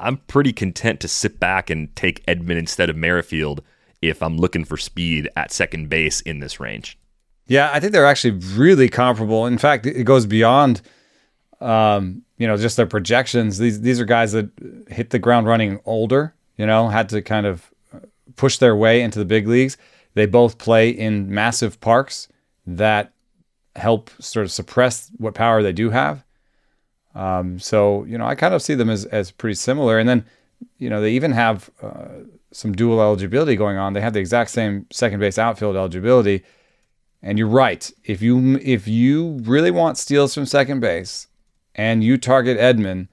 [0.00, 3.62] I'm pretty content to sit back and take Edman instead of Merrifield
[4.00, 6.98] if I'm looking for speed at second base in this range.
[7.46, 9.46] Yeah, I think they're actually really comparable.
[9.46, 10.82] In fact, it goes beyond
[11.60, 13.58] um, you know, just their projections.
[13.58, 14.50] These these are guys that
[14.88, 17.70] hit the ground running older, you know, had to kind of
[18.36, 19.76] push their way into the big leagues.
[20.14, 22.28] They both play in massive parks
[22.66, 23.12] that
[23.76, 26.24] help sort of suppress what power they do have.
[27.14, 29.98] Um, so you know, I kind of see them as as pretty similar.
[29.98, 30.24] And then,
[30.78, 32.08] you know, they even have uh,
[32.52, 33.92] some dual eligibility going on.
[33.92, 36.44] They have the exact same second base outfield eligibility.
[37.22, 37.90] And you're right.
[38.04, 41.26] If you if you really want steals from second base
[41.74, 43.08] and you target Edman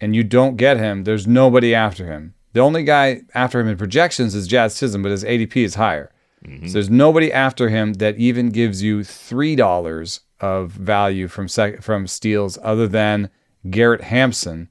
[0.00, 2.34] and you don't get him, there's nobody after him.
[2.52, 6.12] The only guy after him in projections is Jazz Chisholm, but his ADP is higher.
[6.46, 6.66] Mm-hmm.
[6.66, 11.80] So there's nobody after him that even gives you three dollars of value from sec-
[11.80, 13.30] from steals other than
[13.70, 14.68] Garrett Hampson,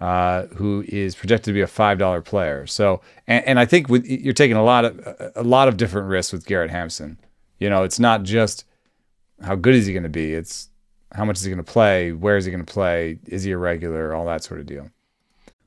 [0.00, 2.66] uh, who is projected to be a five dollar player.
[2.66, 6.08] So, and, and I think with, you're taking a lot of a lot of different
[6.08, 7.18] risks with Garrett Hampson.
[7.58, 8.64] You know, it's not just
[9.42, 10.70] how good is he going to be; it's
[11.12, 13.52] how much is he going to play, where is he going to play, is he
[13.52, 14.88] a regular, all that sort of deal.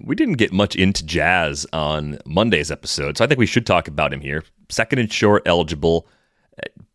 [0.00, 3.88] We didn't get much into Jazz on Monday's episode, so I think we should talk
[3.88, 4.44] about him here.
[4.68, 6.06] Second and short eligible,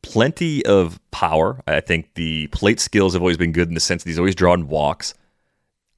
[0.01, 1.61] plenty of power.
[1.67, 4.35] I think the plate skills have always been good in the sense that he's always
[4.35, 5.13] drawn walks.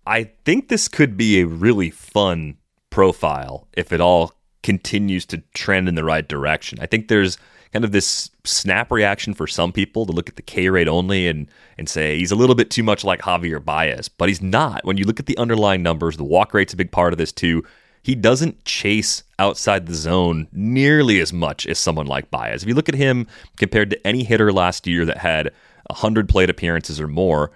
[0.07, 2.57] I think this could be a really fun
[2.89, 6.79] profile if it all continues to trend in the right direction.
[6.81, 7.37] I think there's
[7.75, 11.27] kind of this snap reaction for some people to look at the K rate only
[11.27, 11.45] and
[11.77, 14.85] and say he's a little bit too much like Javier Baez, but he's not.
[14.85, 17.33] When you look at the underlying numbers, the walk rate's a big part of this
[17.33, 17.65] too.
[18.01, 22.63] He doesn't chase outside the zone nearly as much as someone like Baez.
[22.63, 25.51] If you look at him compared to any hitter last year that had
[25.89, 27.51] 100 plate appearances or more,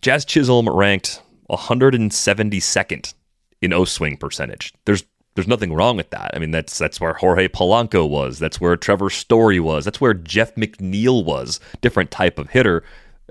[0.00, 1.20] Jazz Chisholm ranked
[1.50, 3.12] 172nd
[3.60, 4.72] in O swing percentage.
[4.86, 5.04] There's
[5.36, 6.32] there's nothing wrong with that.
[6.34, 8.38] I mean, that's that's where Jorge Polanco was.
[8.38, 9.84] That's where Trevor Story was.
[9.84, 11.60] That's where Jeff McNeil was.
[11.82, 12.82] Different type of hitter.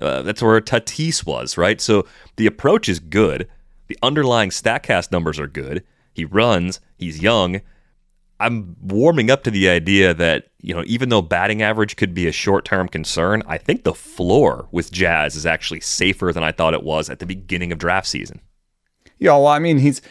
[0.02, 1.82] Uh, that's where Tatis was, right?
[1.82, 3.50] So the approach is good.
[3.88, 5.84] The underlying Statcast numbers are good.
[6.13, 6.80] He runs.
[6.98, 7.62] He's young.
[8.39, 12.28] I'm warming up to the idea that you know, even though batting average could be
[12.28, 16.74] a short-term concern, I think the floor with Jazz is actually safer than I thought
[16.74, 18.41] it was at the beginning of draft season.
[19.18, 20.02] Yeah, well, I mean, he's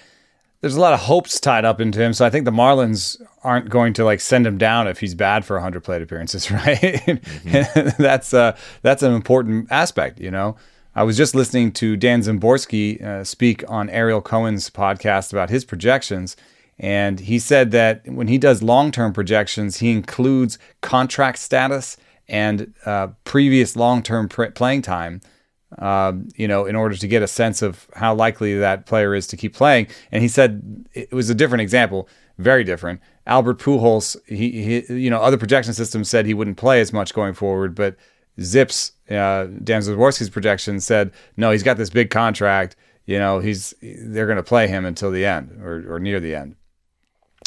[0.65, 2.15] there's a lot of hopes tied up into him.
[2.15, 5.45] So I think the Marlins aren't going to like send him down if he's bad
[5.45, 6.81] for 100 plate appearances, right?
[6.81, 8.03] Mm-hmm.
[8.03, 10.57] that's uh, that's an important aspect, you know.
[10.95, 15.67] I was just listening to Dan Szymborski uh, speak on Ariel Cohen's podcast about his
[15.67, 16.35] projections,
[16.79, 23.09] and he said that when he does long-term projections, he includes contract status and uh,
[23.25, 25.21] previous long-term pr- playing time
[25.79, 29.27] um, you know, in order to get a sense of how likely that player is
[29.29, 29.87] to keep playing.
[30.13, 32.09] And he said it was a different example,
[32.39, 33.01] very different.
[33.27, 37.15] Albert Pujols, he, he you know, other projection systems said he wouldn't play as much
[37.15, 37.97] going forward, but
[38.41, 42.77] Zips, uh, Dan Szymborski's projection said no, he's got this big contract.
[43.07, 46.35] You know, he's they're going to play him until the end or, or near the
[46.35, 46.57] end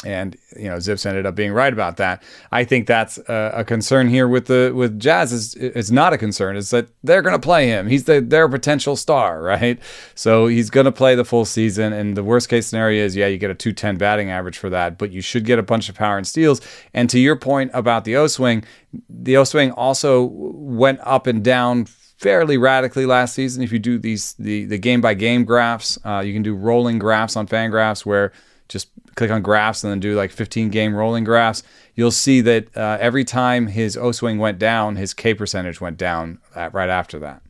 [0.04, 2.22] and you know Zips ended up being right about that.
[2.52, 5.32] I think that's a, a concern here with the with Jazz.
[5.32, 6.56] Is it's not a concern.
[6.56, 7.88] It's that they're going to play him.
[7.88, 9.78] He's the, their potential star, right?
[10.14, 11.92] So he's going to play the full season.
[11.92, 14.98] And the worst case scenario is, yeah, you get a 210 batting average for that,
[14.98, 16.60] but you should get a bunch of power and steals.
[16.94, 18.64] And to your point about the O swing,
[19.08, 21.86] the O swing also went up and down
[22.18, 23.62] fairly radically last season.
[23.62, 26.98] If you do these the the game by game graphs, uh, you can do rolling
[26.98, 28.32] graphs on Fangraphs where
[28.68, 31.62] just click on graphs and then do like 15 game rolling graphs,
[31.94, 35.98] you'll see that uh, every time his O swing went down, his K percentage went
[35.98, 37.42] down at, right after that.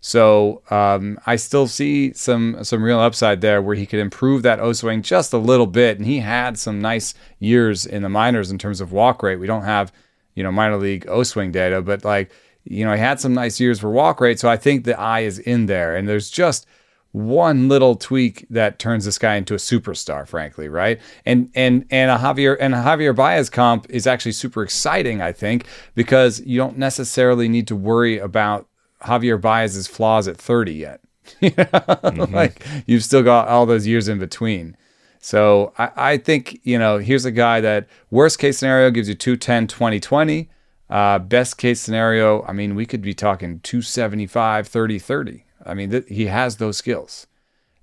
[0.00, 4.60] So um, I still see some some real upside there where he could improve that
[4.60, 8.50] O swing just a little bit, and he had some nice years in the minors
[8.50, 9.36] in terms of walk rate.
[9.36, 9.92] We don't have
[10.34, 12.30] you know minor league O swing data, but like
[12.64, 14.38] you know he had some nice years for walk rate.
[14.38, 16.66] So I think the eye is in there, and there's just
[17.14, 21.00] one little tweak that turns this guy into a superstar, frankly, right?
[21.24, 25.30] And and and a Javier and a Javier Baez comp is actually super exciting, I
[25.30, 28.66] think, because you don't necessarily need to worry about
[29.02, 31.00] Javier Baez's flaws at 30 yet.
[31.40, 32.34] mm-hmm.
[32.34, 34.76] Like you've still got all those years in between.
[35.20, 39.14] So I, I think, you know, here's a guy that worst case scenario gives you
[39.14, 40.50] 210, 20, 20.
[40.90, 45.43] Uh, best case scenario, I mean, we could be talking 275, 30, 30.
[45.66, 47.26] I mean, th- he has those skills.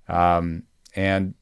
[0.08, 0.64] Um,
[0.94, 1.34] and,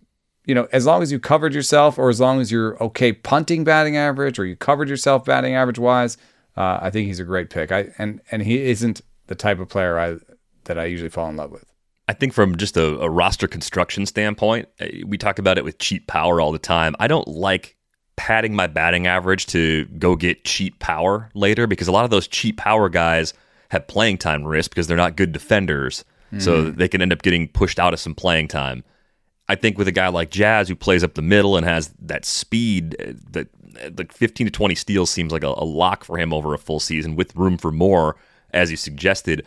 [0.45, 3.65] you know, as long as you covered yourself or as long as you're okay punting
[3.65, 6.17] batting average or you covered yourself batting average wise,
[6.57, 7.73] uh, I think he's a great pick.
[7.73, 10.17] I and and he isn't the type of player I
[10.65, 11.65] that I usually fall in love with.
[12.09, 15.79] I think from just a, a, roster construction standpoint, uh, we talk about it with
[15.79, 16.97] cheap power all the time.
[16.99, 17.77] I don't like
[18.17, 22.27] padding my batting average to go get cheap power later because a lot of those
[22.27, 23.33] cheap power guys
[23.71, 26.05] have playing time risk because they're not good defenders.
[26.33, 26.43] Mm.
[26.43, 28.85] So they can end up getting pushed out of some playing time.
[29.49, 32.25] I think with a guy like Jazz who plays up the middle and has that
[32.25, 33.49] speed, uh, that
[33.97, 36.81] the 15 to 20 steals seems like a, a lock for him over a full
[36.81, 38.17] season with room for more,
[38.53, 39.45] as you suggested.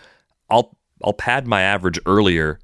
[0.50, 2.60] I'll I'll pad my average earlier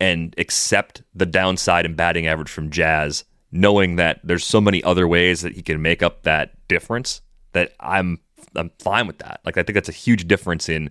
[0.00, 5.06] and accept the downside in batting average from Jazz, knowing that there's so many other
[5.06, 7.20] ways that he can make up that difference
[7.52, 8.20] that I'm
[8.56, 9.40] I'm fine with that.
[9.44, 10.90] Like I think that's a huge difference in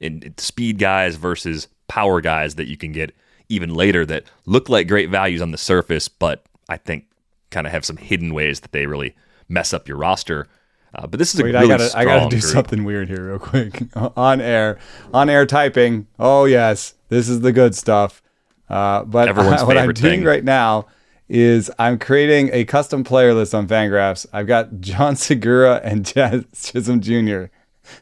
[0.00, 3.14] in speed guys versus power guys that you can get
[3.48, 7.06] even later that look like great values on the surface, but I think
[7.50, 9.14] kind of have some hidden ways that they really
[9.48, 10.46] mess up your roster.
[10.94, 12.52] Uh, but this is Wait, a really I gotta, I gotta do group.
[12.52, 13.82] something weird here, real quick.
[14.16, 14.78] on air,
[15.12, 16.06] on air typing.
[16.18, 18.22] Oh yes, this is the good stuff.
[18.68, 20.24] Uh, but Everyone's what I'm doing thing.
[20.24, 20.86] right now
[21.28, 24.26] is I'm creating a custom player list on Fangraphs.
[24.32, 27.46] I've got Jean Segura and Jazz Chisholm Jr.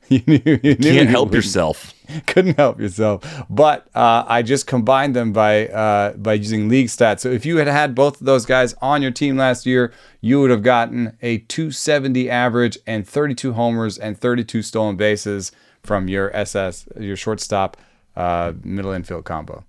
[0.08, 1.92] you knew, you knew Can't help yourself.
[2.26, 3.44] Couldn't help yourself.
[3.48, 7.20] But uh, I just combined them by uh, by using league stats.
[7.20, 10.40] So if you had had both of those guys on your team last year, you
[10.40, 15.52] would have gotten a 270 average and 32 homers and 32 stolen bases
[15.82, 17.76] from your SS, your shortstop,
[18.16, 19.64] uh, middle infield combo.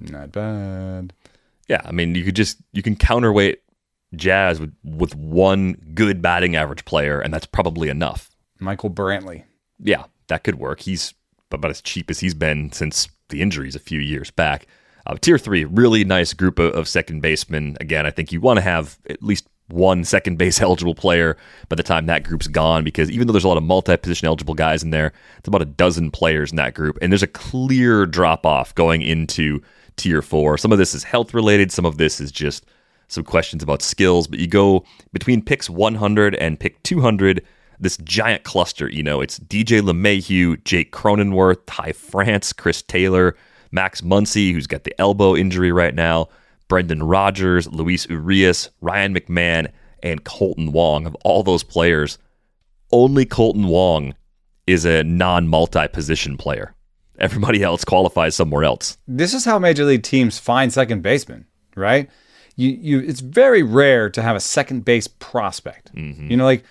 [0.00, 1.12] Not bad.
[1.68, 3.60] Yeah, I mean, you could just you can counterweight
[4.16, 8.30] Jazz with with one good batting average player, and that's probably enough.
[8.60, 9.44] Michael Brantley.
[9.78, 10.80] Yeah, that could work.
[10.80, 11.14] He's
[11.54, 14.66] about as cheap as he's been since the injuries a few years back.
[15.06, 17.76] Uh, tier three, really nice group of, of second basemen.
[17.80, 21.36] Again, I think you want to have at least one second base eligible player
[21.68, 24.26] by the time that group's gone because even though there's a lot of multi position
[24.26, 26.98] eligible guys in there, it's about a dozen players in that group.
[27.02, 29.60] And there's a clear drop off going into
[29.96, 30.58] tier four.
[30.58, 32.66] Some of this is health related, some of this is just
[33.08, 34.26] some questions about skills.
[34.26, 37.44] But you go between picks 100 and pick 200
[37.84, 38.88] this giant cluster.
[38.88, 43.36] You know, it's DJ LeMahieu, Jake Cronenworth, Ty France, Chris Taylor,
[43.70, 46.28] Max Muncy, who's got the elbow injury right now,
[46.66, 49.70] Brendan Rodgers, Luis Urias, Ryan McMahon,
[50.02, 51.06] and Kolten Wong.
[51.06, 52.18] Of all those players,
[52.90, 54.14] only Kolten Wong
[54.66, 56.74] is a non multi position player.
[57.18, 58.98] Everybody else qualifies somewhere else.
[59.06, 62.10] This is how major league teams find second baseman, right?
[62.56, 65.94] You, you, it's very rare to have a second base prospect.
[65.94, 66.30] Mm-hmm.
[66.30, 66.64] You know, like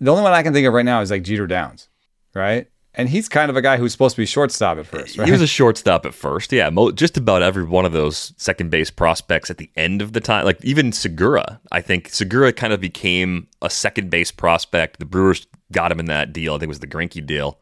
[0.00, 1.88] the only one I can think of right now is like Jeter Downs,
[2.34, 2.68] right?
[2.94, 5.26] And he's kind of a guy who's supposed to be shortstop at first, right?
[5.26, 6.68] He was a shortstop at first, yeah.
[6.68, 10.20] Mo- just about every one of those second base prospects at the end of the
[10.20, 14.98] time, like even Segura, I think Segura kind of became a second base prospect.
[14.98, 16.54] The Brewers got him in that deal.
[16.54, 17.58] I think it was the Greinke deal.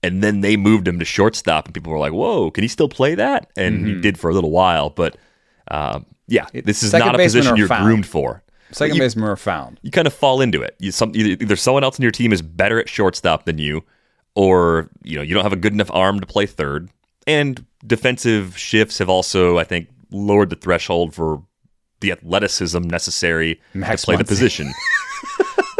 [0.00, 2.88] And then they moved him to shortstop, and people were like, "Whoa, can he still
[2.88, 3.86] play that?" And mm-hmm.
[3.86, 5.16] he did for a little while, but
[5.68, 7.84] uh, yeah, this is not a position you're found.
[7.84, 8.44] groomed for.
[8.72, 9.80] Second you, baseman are found.
[9.82, 10.76] You kind of fall into it.
[10.78, 13.84] You some either, either someone else in your team is better at shortstop than you,
[14.34, 16.88] or you know you don't have a good enough arm to play third.
[17.26, 21.42] And defensive shifts have also, I think, lowered the threshold for
[22.00, 24.18] the athleticism necessary Max to play Muncy.
[24.18, 24.72] the position.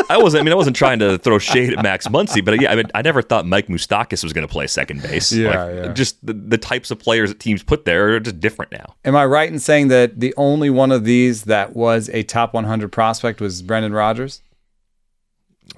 [0.09, 0.40] I wasn't.
[0.40, 2.87] I mean, I wasn't trying to throw shade at Max Muncy, but yeah, I mean,
[2.94, 5.33] I never thought Mike Moustakas was going to play second base.
[5.33, 5.92] Yeah, like, yeah.
[5.92, 8.94] Just the, the types of players that teams put there are just different now.
[9.05, 12.55] Am I right in saying that the only one of these that was a top
[12.55, 14.42] 100 prospect was Brendan Rodgers?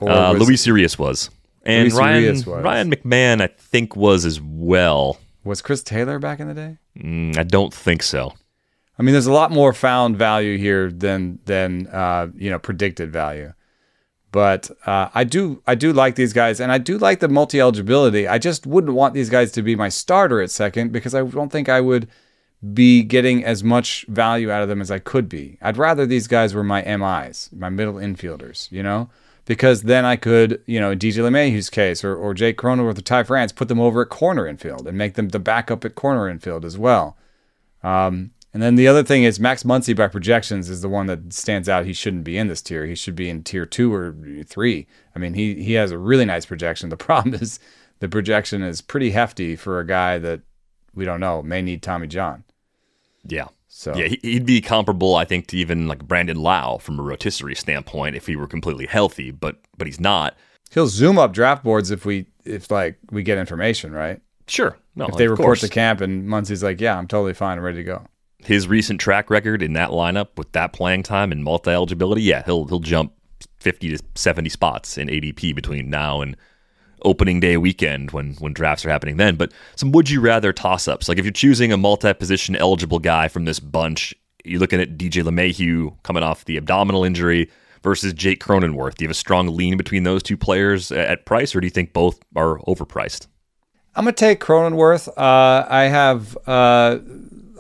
[0.00, 1.30] Uh, was, Luis Urias was,
[1.64, 2.46] and Luis Ryan was.
[2.46, 5.18] Ryan McMahon, I think, was as well.
[5.44, 6.76] Was Chris Taylor back in the day?
[6.96, 8.34] Mm, I don't think so.
[8.98, 13.10] I mean, there's a lot more found value here than than uh, you know predicted
[13.12, 13.52] value.
[14.32, 17.60] But uh, I do I do like these guys, and I do like the multi
[17.60, 18.28] eligibility.
[18.28, 21.50] I just wouldn't want these guys to be my starter at second because I don't
[21.50, 22.08] think I would
[22.74, 25.58] be getting as much value out of them as I could be.
[25.62, 29.08] I'd rather these guys were my MIs, my middle infielders, you know,
[29.46, 33.02] because then I could, you know, in DJ LeMahieu's case or, or Jake Cronenworth or
[33.02, 36.28] Ty France, put them over at corner infield and make them the backup at corner
[36.28, 37.16] infield as well.
[37.82, 41.32] Um, and then the other thing is Max Muncy by projections is the one that
[41.32, 41.86] stands out.
[41.86, 42.86] He shouldn't be in this tier.
[42.86, 44.14] He should be in tier two or
[44.46, 44.86] three.
[45.14, 46.88] I mean, he he has a really nice projection.
[46.88, 47.60] The problem is
[48.00, 50.40] the projection is pretty hefty for a guy that
[50.94, 52.44] we don't know may need Tommy John.
[53.24, 53.48] Yeah.
[53.68, 57.02] So Yeah, he- he'd be comparable, I think, to even like Brandon Lowe from a
[57.02, 60.36] rotisserie standpoint if he were completely healthy, but but he's not.
[60.72, 64.20] he'll zoom up draft boards if we if like we get information, right?
[64.48, 65.60] Sure, no, If they report course.
[65.60, 68.04] to camp and Muncy's like, yeah, I'm totally fine, I'm ready to go.
[68.44, 72.42] His recent track record in that lineup with that playing time and multi eligibility, yeah,
[72.44, 73.12] he'll he'll jump
[73.58, 76.36] fifty to seventy spots in ADP between now and
[77.02, 79.36] opening day weekend when when drafts are happening then.
[79.36, 81.08] But some would you rather toss ups.
[81.08, 84.14] Like if you're choosing a multi position eligible guy from this bunch,
[84.44, 87.50] you're looking at DJ LeMahieu coming off the abdominal injury
[87.82, 88.96] versus Jake Cronenworth.
[88.96, 91.70] Do you have a strong lean between those two players at- price, or do you
[91.70, 93.26] think both are overpriced?
[93.96, 95.08] I'm gonna take Cronenworth.
[95.08, 96.36] Uh, I have.
[96.46, 96.98] Uh,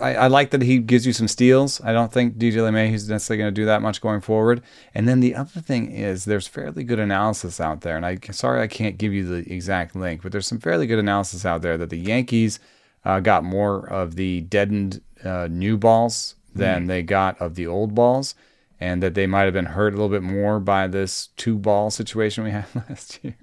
[0.00, 1.80] I, I like that he gives you some steals.
[1.82, 4.62] I don't think DJ LeMay is necessarily going to do that much going forward.
[4.94, 8.62] And then the other thing is, there's fairly good analysis out there, and I sorry
[8.62, 11.76] I can't give you the exact link, but there's some fairly good analysis out there
[11.78, 12.58] that the Yankees
[13.04, 17.94] uh, got more of the deadened uh, new balls than they got of the old
[17.94, 18.34] balls,
[18.80, 21.90] and that they might have been hurt a little bit more by this two ball
[21.90, 23.36] situation we had last year.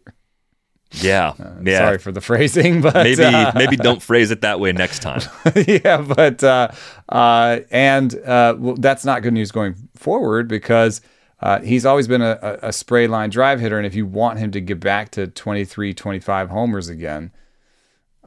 [1.01, 1.33] Yeah,
[1.63, 1.79] yeah.
[1.79, 5.21] Sorry for the phrasing, but maybe uh, maybe don't phrase it that way next time.
[5.67, 6.69] yeah, but uh,
[7.09, 11.01] uh, and uh, well, that's not good news going forward because
[11.41, 14.39] uh, he's always been a, a, a spray line drive hitter, and if you want
[14.39, 17.31] him to get back to 23, 25 homers again,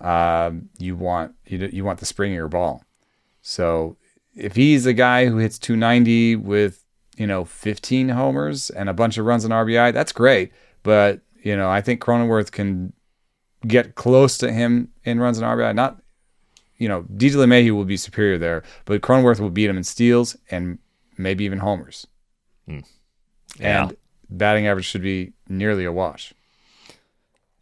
[0.01, 2.85] um, you want you, you want the springier ball.
[3.43, 3.97] So
[4.35, 6.85] if he's a guy who hits 290 with
[7.17, 10.53] you know 15 homers and a bunch of runs and RBI, that's great.
[10.83, 12.93] But you know, I think Cronenworth can
[13.67, 15.75] get close to him in runs and RBI.
[15.75, 16.01] Not
[16.81, 20.37] you know, DJ LeMahieu will be superior there, but Cronenworth will beat him in steals
[20.51, 20.79] and
[21.19, 22.07] maybe even homers.
[22.67, 22.81] Hmm.
[23.61, 23.83] Yeah.
[23.83, 23.97] And
[24.31, 26.33] batting average should be nearly a wash.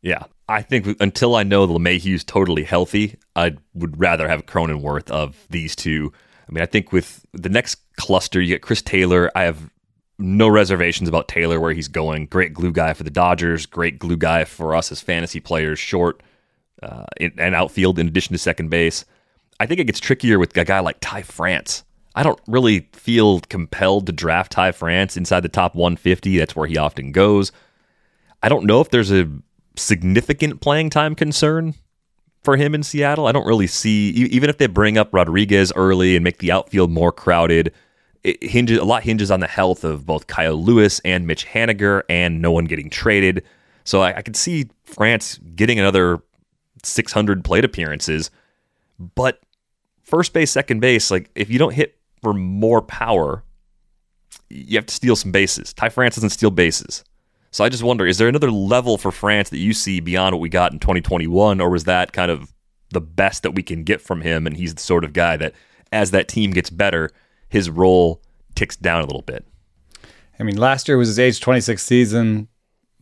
[0.00, 0.24] Yeah.
[0.48, 5.74] I think until I know LeMahieu's totally healthy, I would rather have Cronenworth of these
[5.74, 6.12] two.
[6.48, 9.30] I mean, I think with the next cluster, you get Chris Taylor.
[9.34, 9.68] I have
[10.18, 12.26] no reservations about Taylor where he's going.
[12.26, 13.66] Great glue guy for the Dodgers.
[13.66, 16.22] Great glue guy for us as fantasy players, short
[16.82, 19.04] uh, and outfield in addition to second base.
[19.60, 21.84] I think it gets trickier with a guy like Ty France.
[22.14, 26.38] I don't really feel compelled to draft Ty France inside the top 150.
[26.38, 27.52] That's where he often goes.
[28.42, 29.28] I don't know if there's a
[29.76, 31.74] significant playing time concern
[32.42, 33.26] for him in Seattle.
[33.26, 36.90] I don't really see even if they bring up Rodriguez early and make the outfield
[36.90, 37.72] more crowded.
[38.28, 42.02] It hinges a lot hinges on the health of both Kyle Lewis and Mitch Haniger,
[42.08, 43.44] and no one getting traded.
[43.84, 46.20] So I, I could see France getting another
[46.82, 48.30] 600 plate appearances,
[49.14, 49.40] but
[50.02, 53.44] first base, second base, like if you don't hit for more power,
[54.50, 55.72] you have to steal some bases.
[55.72, 57.04] Ty France doesn't steal bases.
[57.50, 60.40] So I just wonder, is there another level for France that you see beyond what
[60.40, 62.52] we got in 2021, or was that kind of
[62.90, 64.46] the best that we can get from him?
[64.46, 65.54] And he's the sort of guy that,
[65.92, 67.10] as that team gets better,
[67.48, 68.22] his role
[68.54, 69.44] ticks down a little bit.
[70.38, 72.48] I mean, last year was his age 26 season.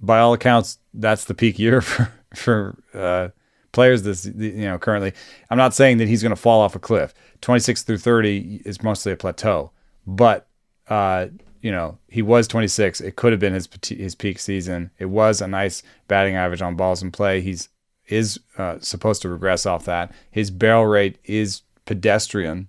[0.00, 3.28] By all accounts, that's the peak year for for uh,
[3.72, 4.02] players.
[4.02, 5.12] This you know currently,
[5.50, 7.14] I'm not saying that he's going to fall off a cliff.
[7.40, 9.70] 26 through 30 is mostly a plateau,
[10.06, 10.48] but
[10.88, 11.26] uh,
[11.62, 13.00] you know he was 26.
[13.00, 14.90] It could have been his his peak season.
[14.98, 17.40] It was a nice batting average on balls in play.
[17.40, 17.68] He's
[18.08, 20.12] is uh, supposed to regress off that.
[20.30, 22.68] His barrel rate is pedestrian.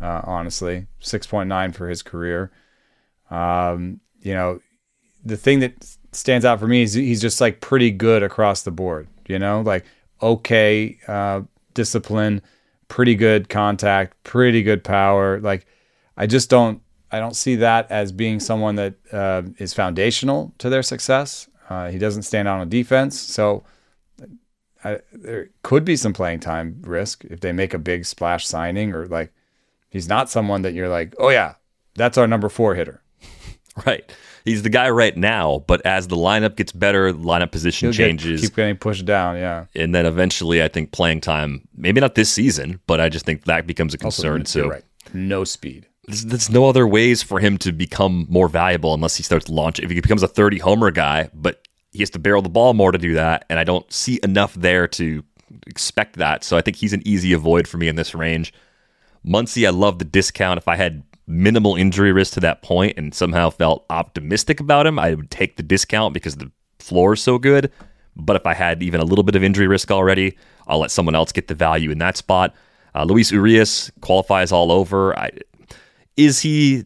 [0.00, 2.50] Uh, honestly, 6.9 for his career.
[3.30, 4.60] Um, you know,
[5.24, 8.70] the thing that stands out for me is he's just like pretty good across the
[8.70, 9.08] board.
[9.28, 9.84] You know, like
[10.22, 11.42] okay uh,
[11.74, 12.42] discipline,
[12.88, 15.40] pretty good contact, pretty good power.
[15.40, 15.66] Like
[16.16, 16.80] I just don't
[17.10, 21.48] I don't see that as being someone that uh, is foundational to their success.
[21.68, 23.64] Uh, he doesn't stand out on defense, so
[24.84, 28.92] I, there could be some playing time risk if they make a big splash signing
[28.92, 29.32] or like
[29.90, 31.54] he's not someone that you're like, oh yeah,
[31.94, 33.02] that's our number four hitter.
[33.84, 34.10] Right.
[34.46, 38.06] He's the guy right now, but as the lineup gets better, lineup position He'll get-
[38.06, 38.40] changes.
[38.40, 39.36] keep getting pushed down.
[39.36, 39.66] Yeah.
[39.74, 43.44] and then eventually, I think playing time, maybe not this season, but I just think
[43.44, 44.36] that becomes a Also, concern.
[44.64, 44.84] you're so right.
[45.12, 45.86] No speed.
[46.06, 49.84] there's, there's no other ways for him to become more valuable unless he starts launching.
[49.84, 52.92] If he becomes a 30 homer guy, but he has to barrel the ball more
[52.92, 55.22] to do that, and I don't see enough there to
[55.66, 56.44] expect that.
[56.44, 58.54] So I think he's an easy avoid for me in this range.
[59.26, 60.58] Muncy, I love the discount.
[60.58, 64.98] If I had minimal injury risk to that point and somehow felt optimistic about him,
[64.98, 67.70] I would take the discount because the floor is so good.
[68.14, 71.14] But if I had even a little bit of injury risk already, I'll let someone
[71.14, 72.54] else get the value in that spot.
[72.94, 75.18] Uh, Luis Urias qualifies all over.
[75.18, 75.30] I,
[76.16, 76.84] is he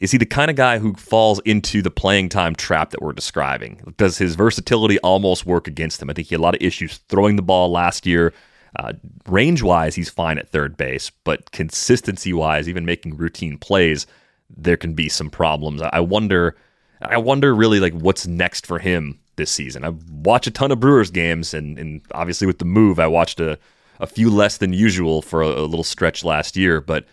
[0.00, 3.12] is he the kind of guy who falls into the playing time trap that we're
[3.12, 3.94] describing?
[3.96, 6.10] Does his versatility almost work against him?
[6.10, 8.32] I think he had a lot of issues throwing the ball last year.
[8.76, 8.92] Uh,
[9.26, 14.06] range wise, he's fine at third base, but consistency wise, even making routine plays,
[14.54, 15.82] there can be some problems.
[15.82, 16.56] I wonder,
[17.00, 19.84] I wonder really like what's next for him this season.
[19.84, 23.40] I watch a ton of Brewers games, and, and obviously with the move, I watched
[23.40, 23.58] a,
[24.00, 26.80] a few less than usual for a, a little stretch last year.
[26.80, 27.06] But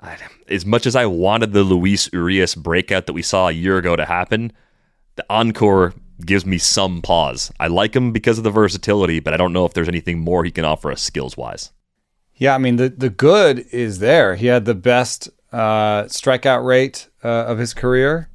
[0.00, 0.16] I,
[0.48, 3.96] as much as I wanted the Luis Urias breakout that we saw a year ago
[3.96, 4.52] to happen,
[5.16, 5.94] the encore
[6.24, 7.52] gives me some pause.
[7.60, 10.44] I like him because of the versatility, but I don't know if there's anything more
[10.44, 11.72] he can offer us skills wise.
[12.36, 14.36] Yeah, I mean the the good is there.
[14.36, 18.28] He had the best uh, strikeout rate uh, of his career.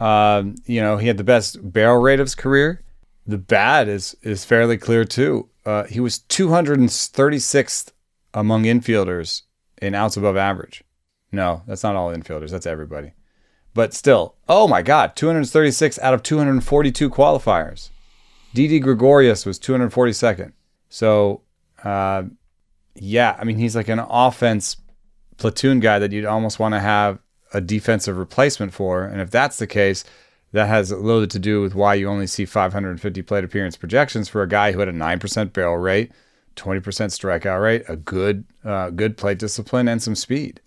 [0.00, 2.82] Um, you know, he had the best barrel rate of his career.
[3.26, 5.48] The bad is is fairly clear too.
[5.64, 7.92] Uh, he was 236th
[8.34, 9.42] among infielders
[9.80, 10.82] in outs above average.
[11.32, 12.50] No, that's not all infielders.
[12.50, 13.12] That's everybody.
[13.74, 17.90] But still, oh my God, 236 out of 242 qualifiers.
[18.54, 20.52] Didi Gregorius was 242nd.
[20.88, 21.42] So,
[21.82, 22.22] uh,
[22.94, 24.76] yeah, I mean, he's like an offense
[25.36, 27.18] platoon guy that you'd almost want to have
[27.52, 29.04] a defensive replacement for.
[29.04, 30.04] And if that's the case,
[30.52, 34.28] that has a little to do with why you only see 550 plate appearance projections
[34.28, 36.12] for a guy who had a 9% barrel rate,
[36.54, 40.60] 20% strikeout rate, a good, uh, good plate discipline, and some speed.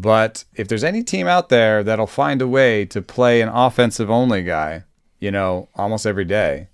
[0.00, 4.10] But if there's any team out there that'll find a way to play an offensive
[4.10, 4.84] only guy,
[5.20, 6.68] you know, almost every day,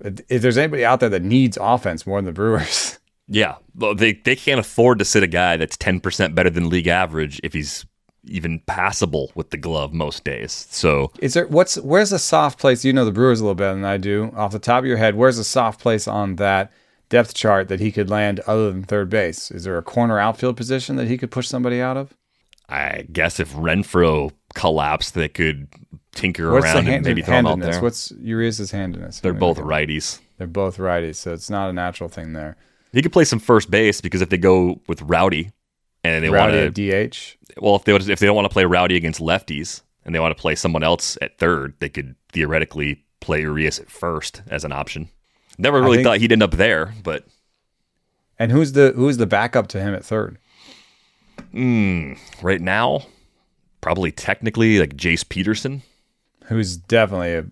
[0.00, 2.98] if there's anybody out there that needs offense more than the Brewers,
[3.28, 6.68] yeah, well, they they can't afford to sit a guy that's ten percent better than
[6.68, 7.84] league average if he's
[8.24, 10.66] even passable with the glove most days.
[10.70, 12.84] So is there what's where's a soft place?
[12.84, 14.32] You know the Brewers a little better than I do.
[14.36, 16.70] Off the top of your head, where's a soft place on that
[17.08, 19.50] depth chart that he could land other than third base?
[19.50, 22.14] Is there a corner outfield position that he could push somebody out of?
[22.68, 25.68] I guess if Renfroe collapsed, they could
[26.12, 27.80] tinker What's around and maybe throw him out there.
[27.80, 29.20] What's Urias' handedness?
[29.20, 30.20] They're both righties.
[30.36, 32.56] They're both righties, so it's not a natural thing there.
[32.92, 35.50] He could play some first base because if they go with Rowdy
[36.04, 38.96] and they want to DH, well, if they if they don't want to play Rowdy
[38.96, 43.40] against lefties and they want to play someone else at third, they could theoretically play
[43.42, 45.08] Urias at first as an option.
[45.58, 47.24] Never really think, thought he'd end up there, but.
[48.38, 50.38] And who's the who's the backup to him at third?
[51.52, 53.06] Mm, right now,
[53.80, 55.82] probably technically like Jace Peterson,
[56.44, 57.44] who's definitely a,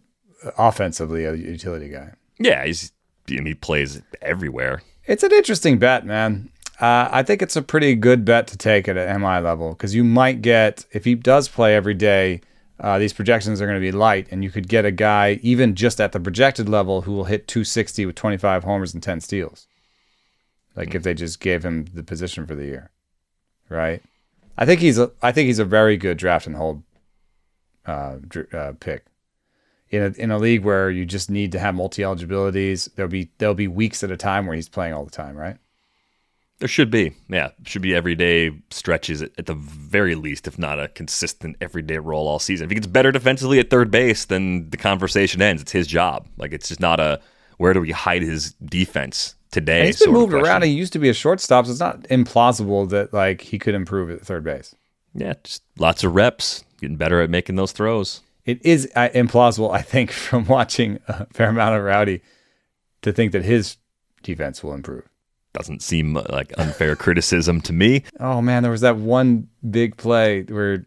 [0.58, 2.12] offensively a utility guy.
[2.38, 2.92] Yeah, he's
[3.26, 4.82] he plays everywhere.
[5.06, 6.50] It's an interesting bet, man.
[6.80, 9.94] Uh, I think it's a pretty good bet to take at an MI level because
[9.94, 12.42] you might get if he does play every day.
[12.78, 15.74] Uh, these projections are going to be light, and you could get a guy even
[15.74, 19.66] just at the projected level who will hit 260 with 25 homers and 10 steals.
[20.74, 20.96] Like mm.
[20.96, 22.90] if they just gave him the position for the year
[23.68, 24.02] right?
[24.58, 26.82] I think he's a I think he's a very good draft and hold
[27.86, 28.16] uh,
[28.52, 29.04] uh, pick
[29.90, 32.88] in a in a league where you just need to have multi eligibilities.
[32.96, 35.56] There'll be there'll be weeks at a time where he's playing all the time, right?
[36.58, 40.80] There should be, yeah, should be everyday stretches at, at the very least, if not
[40.80, 42.64] a consistent everyday role all season.
[42.64, 45.60] If he gets better defensively at third base, then the conversation ends.
[45.60, 46.26] It's his job.
[46.38, 47.20] Like it's just not a
[47.58, 49.78] where do we hide his defense today.
[49.78, 50.62] And he's been moved around.
[50.64, 54.10] He used to be a shortstop, so it's not implausible that like he could improve
[54.10, 54.74] at third base.
[55.14, 58.20] Yeah, just lots of reps, getting better at making those throws.
[58.44, 62.20] It is uh, implausible, I think, from watching a fair amount of Rowdy,
[63.00, 63.78] to think that his
[64.22, 65.08] defense will improve.
[65.54, 68.04] Doesn't seem uh, like unfair criticism to me.
[68.20, 70.84] Oh man, there was that one big play where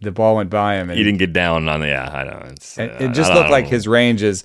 [0.00, 0.90] the ball went by him.
[0.90, 1.86] And he didn't get down on the.
[1.88, 2.42] Yeah, I know.
[2.50, 4.44] It's, uh, it just looked like his range is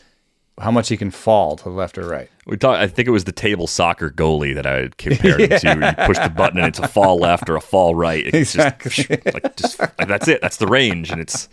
[0.60, 2.30] how much he can fall to the left or right.
[2.46, 2.80] We talked.
[2.80, 5.60] I think it was the table soccer goalie that I compared yeah.
[5.60, 5.88] him to.
[5.88, 8.26] You push the button and it's a fall left or a fall right.
[8.26, 8.92] It's exactly.
[8.92, 10.42] just like just like that's it.
[10.42, 11.50] That's the range, and it's.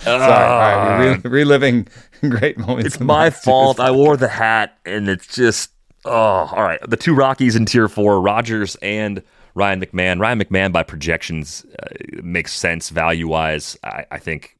[0.00, 1.88] Uh, Sorry, right, we're re- reliving
[2.28, 2.86] great moments.
[2.86, 3.80] It's my fault.
[3.80, 5.72] I wore the hat, and it's just
[6.04, 6.78] oh, all right.
[6.88, 9.22] The two Rockies in Tier Four, Rodgers and
[9.54, 10.20] Ryan McMahon.
[10.20, 11.88] Ryan McMahon by projections uh,
[12.22, 13.76] makes sense value wise.
[13.82, 14.56] I, I, think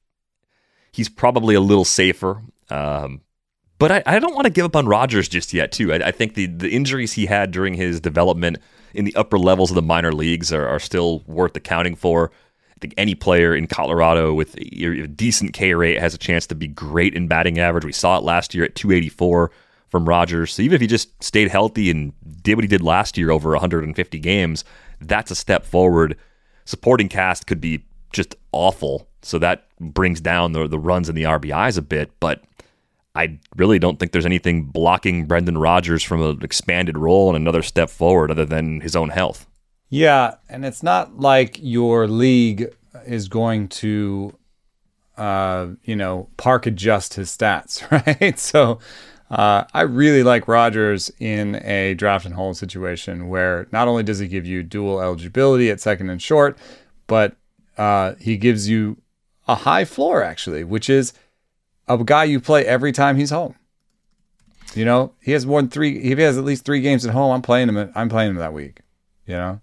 [0.90, 2.42] he's probably a little safer.
[2.68, 3.20] Um,
[3.78, 5.92] but I, I don't want to give up on Rodgers just yet, too.
[5.92, 8.58] I, I, think the, the injuries he had during his development
[8.94, 12.30] in the upper levels of the minor leagues are, are still worth accounting for.
[12.70, 16.54] I think any player in Colorado with a decent K rate has a chance to
[16.54, 17.84] be great in batting average.
[17.84, 19.50] We saw it last year at 284
[19.88, 20.54] from Rodgers.
[20.54, 22.12] So even if he just stayed healthy and
[22.42, 24.64] did what he did last year over 150 games,
[25.00, 26.16] that's a step forward.
[26.66, 29.08] Supporting cast could be just awful.
[29.22, 32.12] So that brings down the, the runs and the RBIs a bit.
[32.20, 32.44] But
[33.18, 37.62] I really don't think there's anything blocking Brendan Rodgers from an expanded role and another
[37.62, 39.46] step forward other than his own health.
[39.90, 42.72] Yeah, and it's not like your league
[43.06, 44.36] is going to,
[45.16, 47.82] uh, you know, park adjust his stats,
[48.20, 48.38] right?
[48.38, 48.78] So
[49.30, 54.20] Uh, I really like Rodgers in a draft and hold situation where not only does
[54.20, 56.56] he give you dual eligibility at second and short,
[57.06, 57.36] but
[57.76, 58.96] uh, he gives you
[59.46, 61.12] a high floor actually, which is
[61.88, 63.54] a guy you play every time he's home.
[64.74, 65.98] You know, he has more than three.
[65.98, 67.90] If he has at least three games at home, I'm playing him.
[67.94, 68.80] I'm playing him that week.
[69.26, 69.60] You know,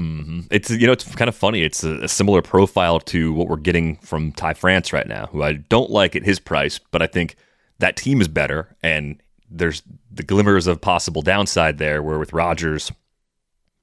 [0.00, 0.40] mm-hmm.
[0.50, 1.62] it's you know it's kind of funny.
[1.62, 5.42] It's a, a, similar profile to what we're getting from Ty France right now, who
[5.42, 7.36] I don't like at his price, but I think
[7.78, 12.02] that team is better, and there's the glimmers of possible downside there.
[12.02, 12.90] Where with Rodgers,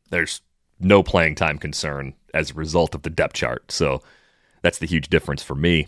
[0.09, 0.41] there's
[0.79, 3.71] no playing time concern as a result of the depth chart.
[3.71, 4.01] So
[4.61, 5.87] that's the huge difference for me.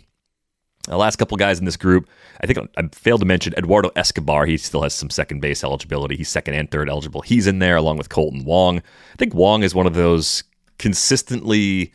[0.86, 2.08] The last couple guys in this group,
[2.42, 4.44] I think I failed to mention Eduardo Escobar.
[4.44, 6.16] He still has some second base eligibility.
[6.16, 7.22] He's second and third eligible.
[7.22, 8.78] He's in there along with Kolten Wong.
[8.78, 10.44] I think Wong is one of those
[10.78, 11.94] consistently.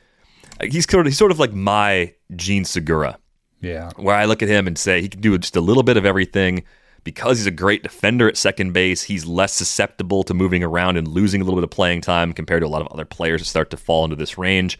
[0.61, 3.19] He's sort of, he's sort of like my Jean Segura.
[3.61, 3.91] Yeah.
[3.95, 6.05] Where I look at him and say he can do just a little bit of
[6.05, 6.63] everything.
[7.05, 11.07] Because he's a great defender at second base, he's less susceptible to moving around and
[11.07, 13.45] losing a little bit of playing time compared to a lot of other players that
[13.45, 14.77] start to fall into this range.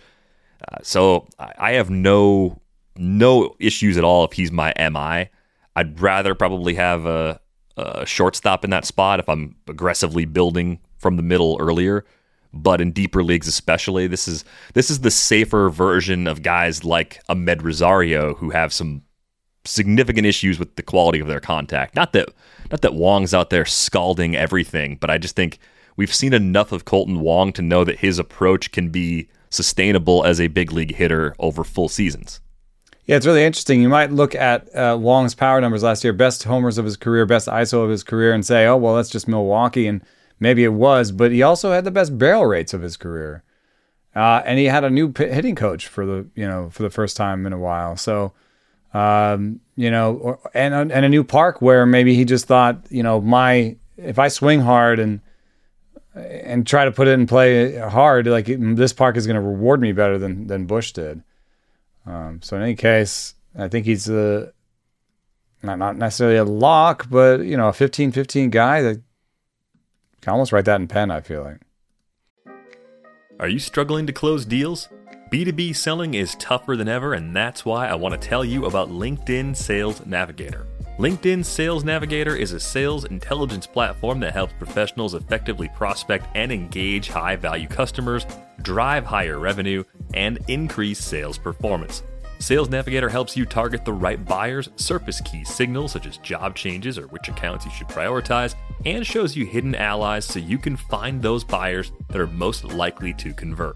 [0.68, 2.60] Uh, so I have no
[3.00, 5.30] no issues at all if he's my MI.
[5.76, 7.40] I'd rather probably have a,
[7.78, 12.06] a shortstop in that spot if I'm aggressively building from the middle earlier.
[12.52, 14.44] But in deeper leagues, especially, this is
[14.74, 19.04] this is the safer version of guys like Amed Rosario who have some
[19.66, 21.96] significant issues with the quality of their contact.
[21.96, 22.30] Not that
[22.72, 25.60] not that Wong's out there scalding everything, but I just think
[25.96, 30.42] we've seen enough of Kolten Wong to know that his approach can be sustainable as
[30.42, 32.42] a big league hitter over full seasons.
[33.10, 33.82] Yeah, it's really interesting.
[33.82, 37.26] You might look at uh, Wong's power numbers last year, best homers of his career,
[37.26, 39.88] best ISO of his career, and say, oh, well, that's just Milwaukee.
[39.88, 40.04] And
[40.40, 43.42] maybe it was, but he also had the best barrel rates of his career.
[44.16, 47.18] Uh, and he had a new hitting coach for the, you know, for the first
[47.18, 47.98] time in a while.
[47.98, 48.32] So,
[48.94, 53.02] um, you know, or, and, and a new park where maybe he just thought, you
[53.02, 55.20] know, my, if I swing hard and,
[56.14, 59.82] and try to put it and play hard, like this park is going to reward
[59.82, 61.24] me better than, than Busch did.
[62.10, 64.52] Um, so in any case, I think he's a
[65.62, 69.02] not not necessarily a lock, but you know, a 15-15 guy that
[70.22, 71.12] can almost write that in pen.
[71.12, 71.62] I feel like.
[73.40, 74.90] Are you struggling to close deals?
[75.32, 78.90] B2B selling is tougher than ever, and that's why I want to tell you about
[78.90, 80.66] LinkedIn Sales Navigator.
[80.98, 87.08] LinkedIn Sales Navigator is a sales intelligence platform that helps professionals effectively prospect and engage
[87.08, 88.26] high value customers,
[88.64, 89.84] drive higher revenue,
[90.14, 92.04] and increase sales performance.
[92.40, 96.98] Sales Navigator helps you target the right buyers, surface key signals such as job changes
[96.98, 98.56] or which accounts you should prioritize,
[98.86, 103.14] and shows you hidden allies so you can find those buyers that are most likely
[103.14, 103.76] to convert.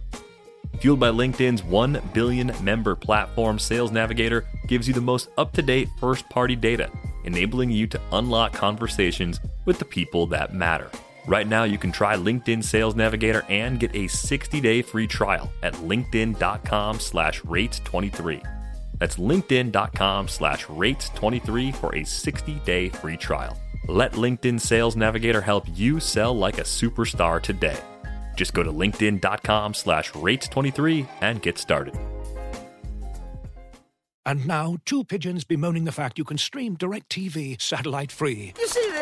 [0.79, 5.61] Fueled by LinkedIn's 1 billion member platform, Sales Navigator gives you the most up to
[5.61, 6.89] date first party data
[7.23, 10.89] enabling you to unlock conversations with the people that matter.
[11.25, 15.73] Right now, you can try LinkedIn Sales Navigator and get a 60-day free trial at
[15.75, 18.43] linkedin.com slash rates23.
[18.99, 23.57] That's linkedin.com slash rates23 for a 60-day free trial.
[23.87, 27.77] Let LinkedIn Sales Navigator help you sell like a superstar today.
[28.35, 31.95] Just go to linkedin.com slash rates23 and get started.
[34.25, 38.53] And now, two pigeons bemoaning the fact you can stream DirecTV satellite free.
[38.57, 38.92] You see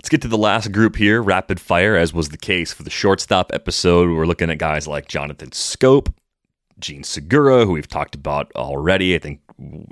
[0.00, 2.88] Let's get to the last group here, rapid fire, as was the case for the
[2.88, 4.08] shortstop episode.
[4.08, 6.14] We're looking at guys like Jonathan Schoop,
[6.78, 9.14] Jean Segura, who we've talked about already.
[9.14, 9.42] I think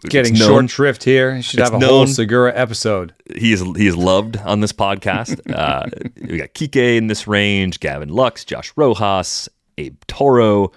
[0.08, 1.34] getting known, short shrift here.
[1.34, 3.14] He should have a whole Segura episode.
[3.36, 5.42] He is he is loved on this podcast.
[5.54, 5.84] uh,
[6.26, 9.46] we got Kike in this range, Gavin Lux, Josh Rojas,
[9.76, 10.72] Abe Toro,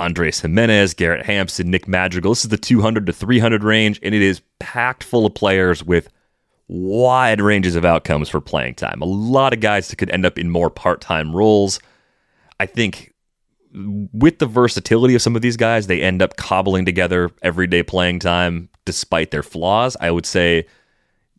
[0.00, 2.30] Andres Gimenez, Garrett Hampson, Nick Madrigal.
[2.30, 6.08] This is the 200 to 300 range, and it is packed full of players with
[6.68, 9.00] wide ranges of outcomes for playing time.
[9.02, 11.80] A lot of guys that could end up in more part time roles.
[12.60, 13.12] I think
[13.74, 18.18] with the versatility of some of these guys, they end up cobbling together everyday playing
[18.20, 19.96] time despite their flaws.
[20.00, 20.66] I would say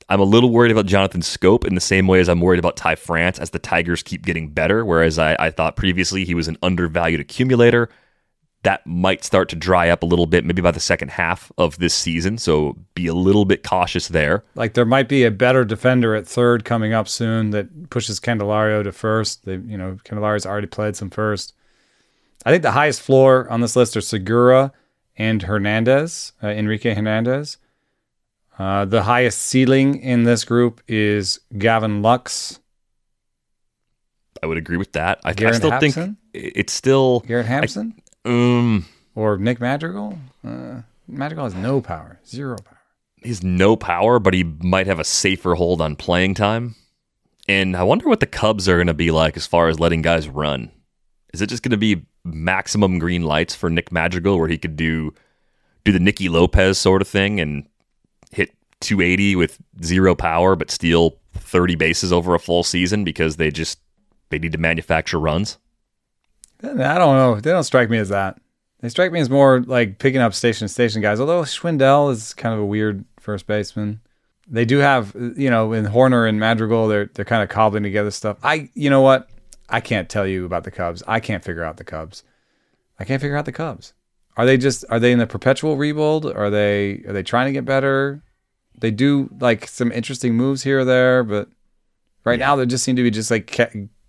[0.09, 2.75] I'm a little worried about Jonathan Schoop in the same way as I'm worried about
[2.75, 4.85] Ty France as the Tigers keep getting better.
[4.85, 7.89] Whereas I, I thought previously he was an undervalued accumulator.
[8.63, 11.77] That might start to dry up a little bit, maybe by the second half of
[11.79, 12.37] this season.
[12.37, 14.43] So be a little bit cautious there.
[14.55, 18.83] Like there might be a better defender at third coming up soon that pushes Candelario
[18.83, 19.45] to first.
[19.45, 21.53] They, you know, Candelario's already played some first.
[22.45, 24.71] I think the highest floor on this list are Segura
[25.17, 27.57] and Hernandez, uh, Enrique Hernandez.
[28.57, 32.59] Uh, the highest ceiling in this group is Gavin Lux.
[34.41, 35.19] I would agree with that.
[35.23, 37.95] I, I still think it's still Garrett Hampson
[38.25, 40.17] um or Nick Madrigal.
[40.45, 42.79] Uh, Madrigal has no power, zero power.
[43.23, 46.75] he's no power, but he might have a safer hold on playing time.
[47.47, 50.01] And I wonder what the Cubs are going to be like as far as letting
[50.01, 50.71] guys run.
[51.33, 54.75] Is it just going to be maximum green lights for Nick Madrigal, where he could
[54.77, 55.13] do
[55.83, 57.67] do the Nicky Lopez sort of thing and
[58.31, 63.51] hit 280 with zero power, but steal 30 bases over a full season because they
[63.51, 63.79] just
[64.29, 65.57] they need to manufacture runs?
[66.63, 67.39] I don't know.
[67.39, 68.39] They don't strike me as that.
[68.79, 71.19] They strike me as more like picking up station to station guys.
[71.19, 74.01] Although Schwindel is kind of a weird first baseman.
[74.47, 78.11] They do have, you know, in Hoerner and Madrigal, they're they're kind of cobbling together
[78.11, 78.37] stuff.
[78.43, 79.29] I, you know what?
[79.69, 81.01] I can't tell you about the Cubs.
[81.07, 82.23] I can't figure out the Cubs.
[82.99, 83.93] I can't figure out the Cubs.
[84.35, 86.25] Are they just are they in the perpetual rebuild?
[86.25, 88.21] Are they are they trying to get better?
[88.77, 91.47] They do like some interesting moves here or there, but
[92.25, 93.47] right now they just seem to be just like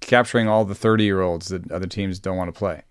[0.07, 2.83] capturing all the 30 year olds that other teams don't want to play.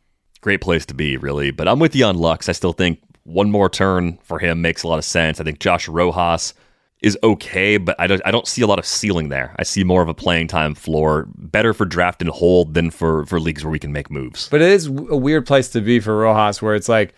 [0.41, 1.51] great place to be, really.
[1.51, 2.49] But I'm with you on Lux.
[2.49, 5.39] I still think one more turn for him makes a lot of sense.
[5.39, 6.53] I think Josh Rojas
[7.01, 9.55] is okay, but I don't I don't see a lot of ceiling there.
[9.59, 11.27] I see more of a playing time floor.
[11.37, 14.49] Better for draft and hold than for for leagues where we can make moves.
[14.49, 17.13] But it is a weird place to be for Rojas, where it's like,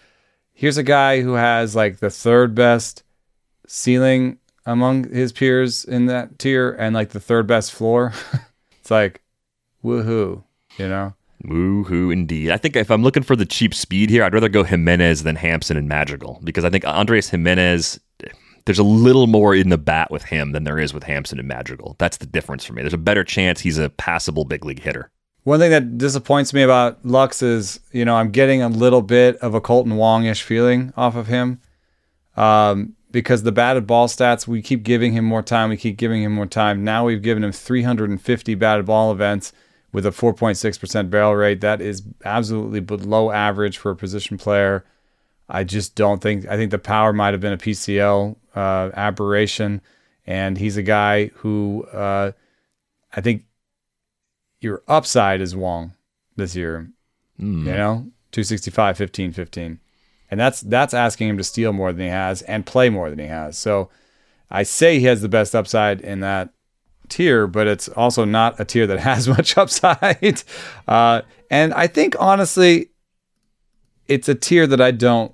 [0.54, 3.04] here's a guy who has like the third best
[3.68, 8.14] ceiling among his peers in that tier, and like the third best floor.
[8.80, 9.22] it's like,
[9.86, 10.44] woohoo,
[10.78, 11.14] you know?
[11.44, 12.50] Woohoo, indeed.
[12.52, 15.36] I think if I'm looking for the cheap speed here, I'd rather go Gimenez than
[15.36, 18.00] Hampson and Madrigal because I think Andres Gimenez,
[18.66, 21.48] there's a little more in the bat with him than there is with Hampson and
[21.48, 21.96] Madrigal.
[22.00, 22.82] That's the difference for me.
[22.82, 25.12] There's a better chance he's a passable big league hitter.
[25.44, 29.38] One thing that disappoints me about Lux is, you know, I'm getting a little bit
[29.38, 31.62] of a Kolten Wong-ish feeling off of him.
[32.36, 36.24] Um, because the batted ball stats, we keep giving him more time, we keep giving
[36.24, 36.84] him more time.
[36.84, 39.54] Now we've given him 350 batted ball events
[39.96, 41.62] with a 4.6% barrel rate.
[41.62, 44.84] That is absolutely below average for a position player.
[45.48, 49.80] I just don't think, I think the power might have been a PCL uh, aberration.
[50.28, 52.34] And he's a guy who uh,
[53.14, 53.44] I think
[54.60, 55.94] your upside is Wong
[56.36, 56.90] this year.
[57.68, 57.96] You know,
[58.32, 59.80] 265, 15, 15.
[60.30, 63.20] And that's that's asking him to steal more than he has and play more than
[63.20, 63.58] he has.
[63.58, 63.90] So
[64.52, 66.50] I say he has the best upside in that
[67.10, 70.44] tier, but it's also not a tier that has much upside.
[70.88, 72.90] Uh, and I think honestly,
[74.08, 75.34] it's a tier that I don't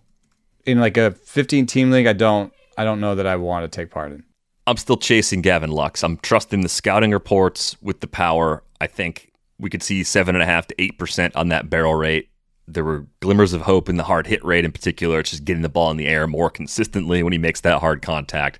[0.66, 2.08] in like a 15 team league.
[2.08, 4.24] I don't I don't know that I want to take part in.
[4.68, 6.04] I'm still chasing Gavin Lux.
[6.04, 8.64] I'm trusting the scouting reports with the power.
[8.80, 11.96] I think we could see seven and a half to eight percent on that barrel
[11.96, 12.30] rate.
[12.68, 15.20] There were glimmers of hope in the hard hit rate in particular.
[15.20, 18.02] It's just getting the ball in the air more consistently when he makes that hard
[18.02, 18.60] contact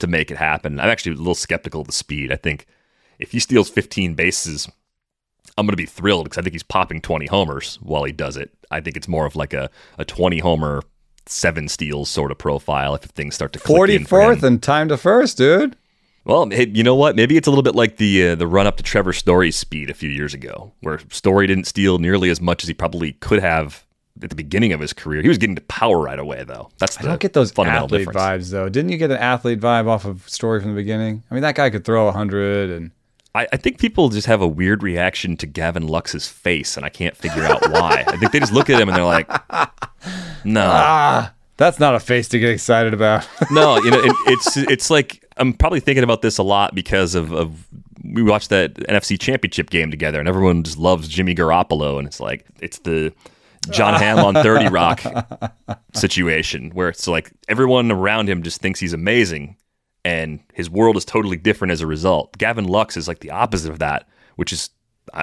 [0.00, 0.80] to make it happen.
[0.80, 2.32] I'm actually a little skeptical of the speed.
[2.32, 2.66] I think
[3.18, 4.68] if he steals 15 bases,
[5.56, 8.36] I'm going to be thrilled because I think he's popping 20 homers while he does
[8.36, 8.50] it.
[8.70, 10.82] I think it's more of like a, a 20 homer,
[11.26, 14.38] seven steals sort of profile if things start to click in for him.
[14.38, 15.76] 44th and time to first, dude.
[16.24, 17.16] Well, hey, you know what?
[17.16, 19.88] Maybe it's a little bit like the uh, the run up to Trevor Story's speed
[19.88, 23.40] a few years ago, where Story didn't steal nearly as much as he probably could
[23.40, 23.86] have
[24.22, 25.22] at the beginning of his career.
[25.22, 26.70] He was getting to power right away, though.
[26.78, 28.48] That's I don't get those fundamental athlete difference.
[28.48, 28.68] vibes though.
[28.68, 31.22] Didn't you get an athlete vibe off of Story from the beginning?
[31.30, 32.90] I mean, that guy could throw 100 and
[33.34, 36.88] I, I think people just have a weird reaction to Gavin Lux's face, and I
[36.88, 38.04] can't figure out why.
[38.06, 39.28] I think they just look at him and they're like,
[40.44, 43.28] "No, ah, that's not a face to get excited about.
[43.50, 47.14] no." You know, it, it's it's like I'm probably thinking about this a lot because
[47.14, 47.66] of, of
[48.02, 52.18] we watched that NFC Championship game together, and everyone just loves Jimmy Garoppolo, and it's
[52.18, 53.12] like it's the
[53.68, 55.02] Jon Hamm on Thirty Rock
[55.94, 59.56] situation where it's like everyone around him just thinks he's amazing,
[60.04, 62.36] and his world is totally different as a result.
[62.38, 64.70] Gavin Lux is like the opposite of that, which is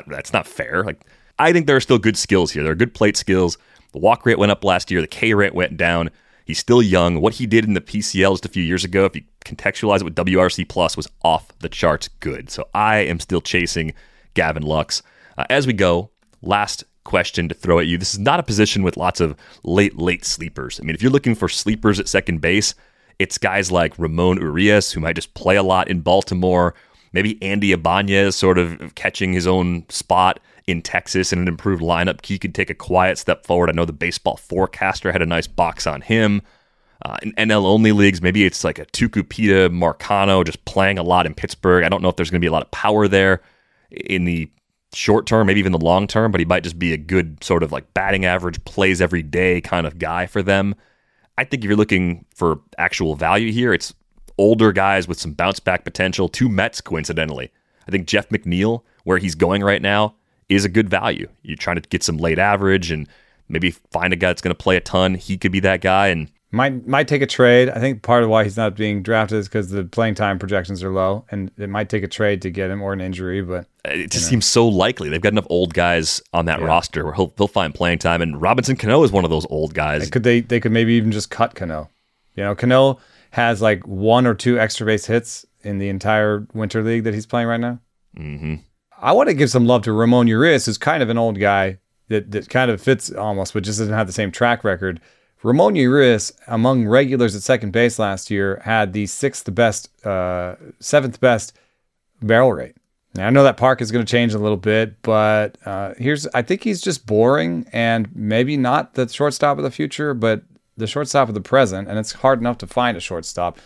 [0.07, 0.83] that's not fair.
[0.83, 1.05] Like
[1.39, 2.63] I think there are still good skills here.
[2.63, 3.57] There are good plate skills.
[3.93, 5.01] The walk rate went up last year.
[5.01, 6.11] The K rate went down.
[6.45, 7.19] He's still young.
[7.19, 10.05] What he did in the PCL just a few years ago, if you contextualize it
[10.05, 12.49] with WRC Plus, was off the charts good.
[12.49, 13.93] So I am still chasing
[14.33, 15.03] Gavin Lux.
[15.37, 16.09] Uh, as we go,
[16.41, 17.97] last question to throw at you.
[17.97, 20.79] This is not a position with lots of late, late sleepers.
[20.79, 22.75] I mean, if you're looking for sleepers at second base,
[23.17, 26.75] it's guys like Ramon Urias, who might just play a lot in Baltimore.
[27.13, 32.23] Maybe Andy Ibanez sort of catching his own spot in Texas in an improved lineup.
[32.23, 33.69] He could take a quiet step forward.
[33.69, 36.41] I know the baseball forecaster had a nice box on him.
[37.05, 41.25] Uh, in NL only leagues, maybe it's like a Tucupita Marcano just playing a lot
[41.25, 41.85] in Pittsburgh.
[41.85, 43.41] I don't know if there's going to be a lot of power there
[43.91, 44.49] in the
[44.93, 47.63] short term, maybe even the long term, but he might just be a good sort
[47.63, 50.75] of like batting average, plays every day kind of guy for them.
[51.37, 53.93] I think if you're looking for actual value here, it's
[54.37, 56.27] older guys with some bounce back potential.
[56.27, 57.51] Two Mets, coincidentally.
[57.87, 60.15] I think Jeff McNeil, where he's going right now,
[60.49, 61.27] is a good value.
[61.43, 63.07] You're trying to get some late average and
[63.49, 65.15] maybe find a guy that's going to play a ton.
[65.15, 66.07] He could be that guy.
[66.07, 67.69] And might might take a trade.
[67.69, 70.83] I think part of why he's not being drafted is because the playing time projections
[70.83, 73.41] are low, and it might take a trade to get him or an injury.
[73.41, 74.29] But it just know.
[74.31, 75.07] seems so likely.
[75.09, 76.65] They've got enough old guys on that yeah.
[76.65, 78.21] roster where he'll, he'll find playing time.
[78.21, 80.09] And Robinson Cano is one of those old guys.
[80.09, 81.89] Could they they could maybe even just cut Cano?
[82.35, 82.99] You know, Cano
[83.31, 87.25] has like one or two extra base hits in the entire winter league that he's
[87.25, 87.79] playing right now.
[88.17, 88.55] Mm-hmm.
[88.99, 91.77] I want to give some love to Ramon Urias, who's kind of an old guy
[92.09, 94.99] that that kind of fits almost, but just doesn't have the same track record.
[95.43, 101.19] Ramon Urias, among regulars at second base last year, had the sixth best, uh, seventh
[101.19, 101.53] best
[102.21, 102.75] barrel rate.
[103.15, 106.27] Now, I know that park is going to change a little bit, but uh, here's
[106.27, 110.43] I think he's just boring and maybe not the shortstop of the future, but
[110.75, 113.57] the shortstop of the present, and it's hard enough to find a shortstop.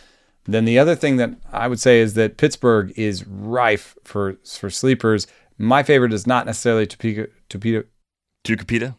[0.46, 4.70] Then the other thing that I would say is that Pittsburgh is rife for for
[4.70, 5.28] sleepers.
[5.58, 7.86] My favorite is not necessarily Topeka, Topeka,
[8.44, 8.96] Tucupita,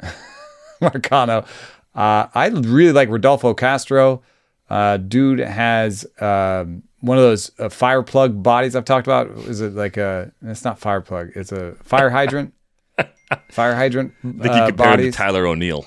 [0.80, 1.46] Marcano.
[1.96, 4.22] Uh, I really like Rodolfo Castro.
[4.68, 9.30] Uh, dude has um, one of those uh, fire plug bodies I've talked about.
[9.30, 10.30] Is it like a?
[10.42, 11.30] It's not fire plug.
[11.34, 12.52] It's a fire hydrant.
[13.50, 14.12] fire hydrant.
[14.24, 15.86] I think you uh, compare him to Tyler O'Neill.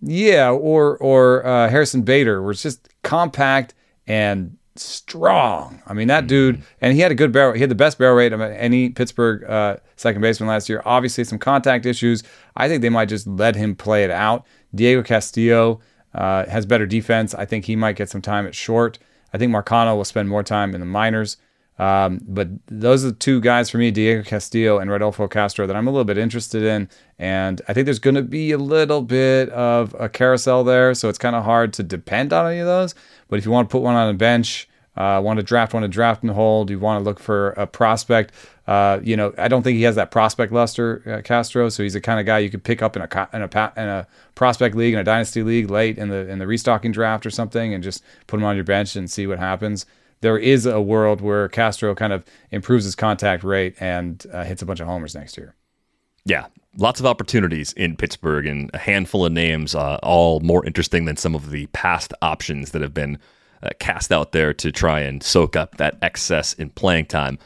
[0.00, 3.74] Yeah, or or uh, Harrison Bader, where it's just compact
[4.06, 5.82] and strong.
[5.86, 7.54] I mean, that dude, and he had a good barrel.
[7.54, 10.82] He had the best barrel rate of any Pittsburgh uh, second baseman last year.
[10.84, 12.22] Obviously, some contact issues.
[12.56, 14.44] I think they might just let him play it out.
[14.74, 15.80] Diego Castillo
[16.14, 17.34] uh, has better defense.
[17.34, 18.98] I think he might get some time at short.
[19.32, 21.36] I think Marcano will spend more time in the minors.
[21.76, 25.74] Um, but those are the two guys for me, Diego Castillo and Rodolfo Castro, that
[25.74, 26.88] I'm a little bit interested in.
[27.18, 30.94] And I think there's going to be a little bit of a carousel there.
[30.94, 32.94] So it's kind of hard to depend on any of those.
[33.28, 35.84] But if you want to put one on a bench, uh, want to draft, want
[35.84, 38.32] to draft and hold, you want to look for a prospect.
[38.66, 41.68] Uh, you know, I don't think he has that prospect luster, uh, Castro.
[41.68, 43.88] So he's the kind of guy you could pick up in a in a in
[43.88, 47.30] a prospect league, in a dynasty league, late in the in the restocking draft or
[47.30, 49.84] something, and just put him on your bench and see what happens.
[50.20, 54.62] There is a world where Castro kind of improves his contact rate and uh, hits
[54.62, 55.54] a bunch of homers next year.
[56.24, 56.46] Yeah,
[56.78, 61.18] lots of opportunities in Pittsburgh, and a handful of names, uh, all more interesting than
[61.18, 63.18] some of the past options that have been
[63.64, 67.38] uh, cast out there to try and soak up that excess in playing time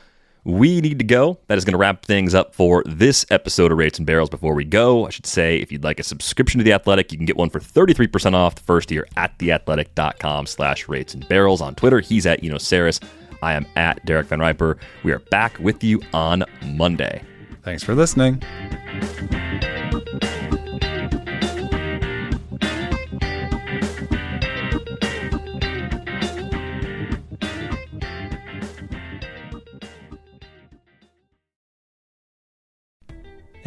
[0.49, 1.39] we need to go.
[1.49, 4.31] That is going to wrap things up for this episode of Rates and Barrels.
[4.31, 7.19] Before we go, I should say if you'd like a subscription to The Athletic, you
[7.19, 11.61] can get one for 33% off the first year at theathletic.com slash rates and barrels.
[11.61, 13.03] On Twitter, he's at Eno Sarris.
[13.43, 14.79] I am at Derek VanRiper.
[15.05, 17.23] We are back with you on Monday.
[17.63, 18.43] Thanks for listening.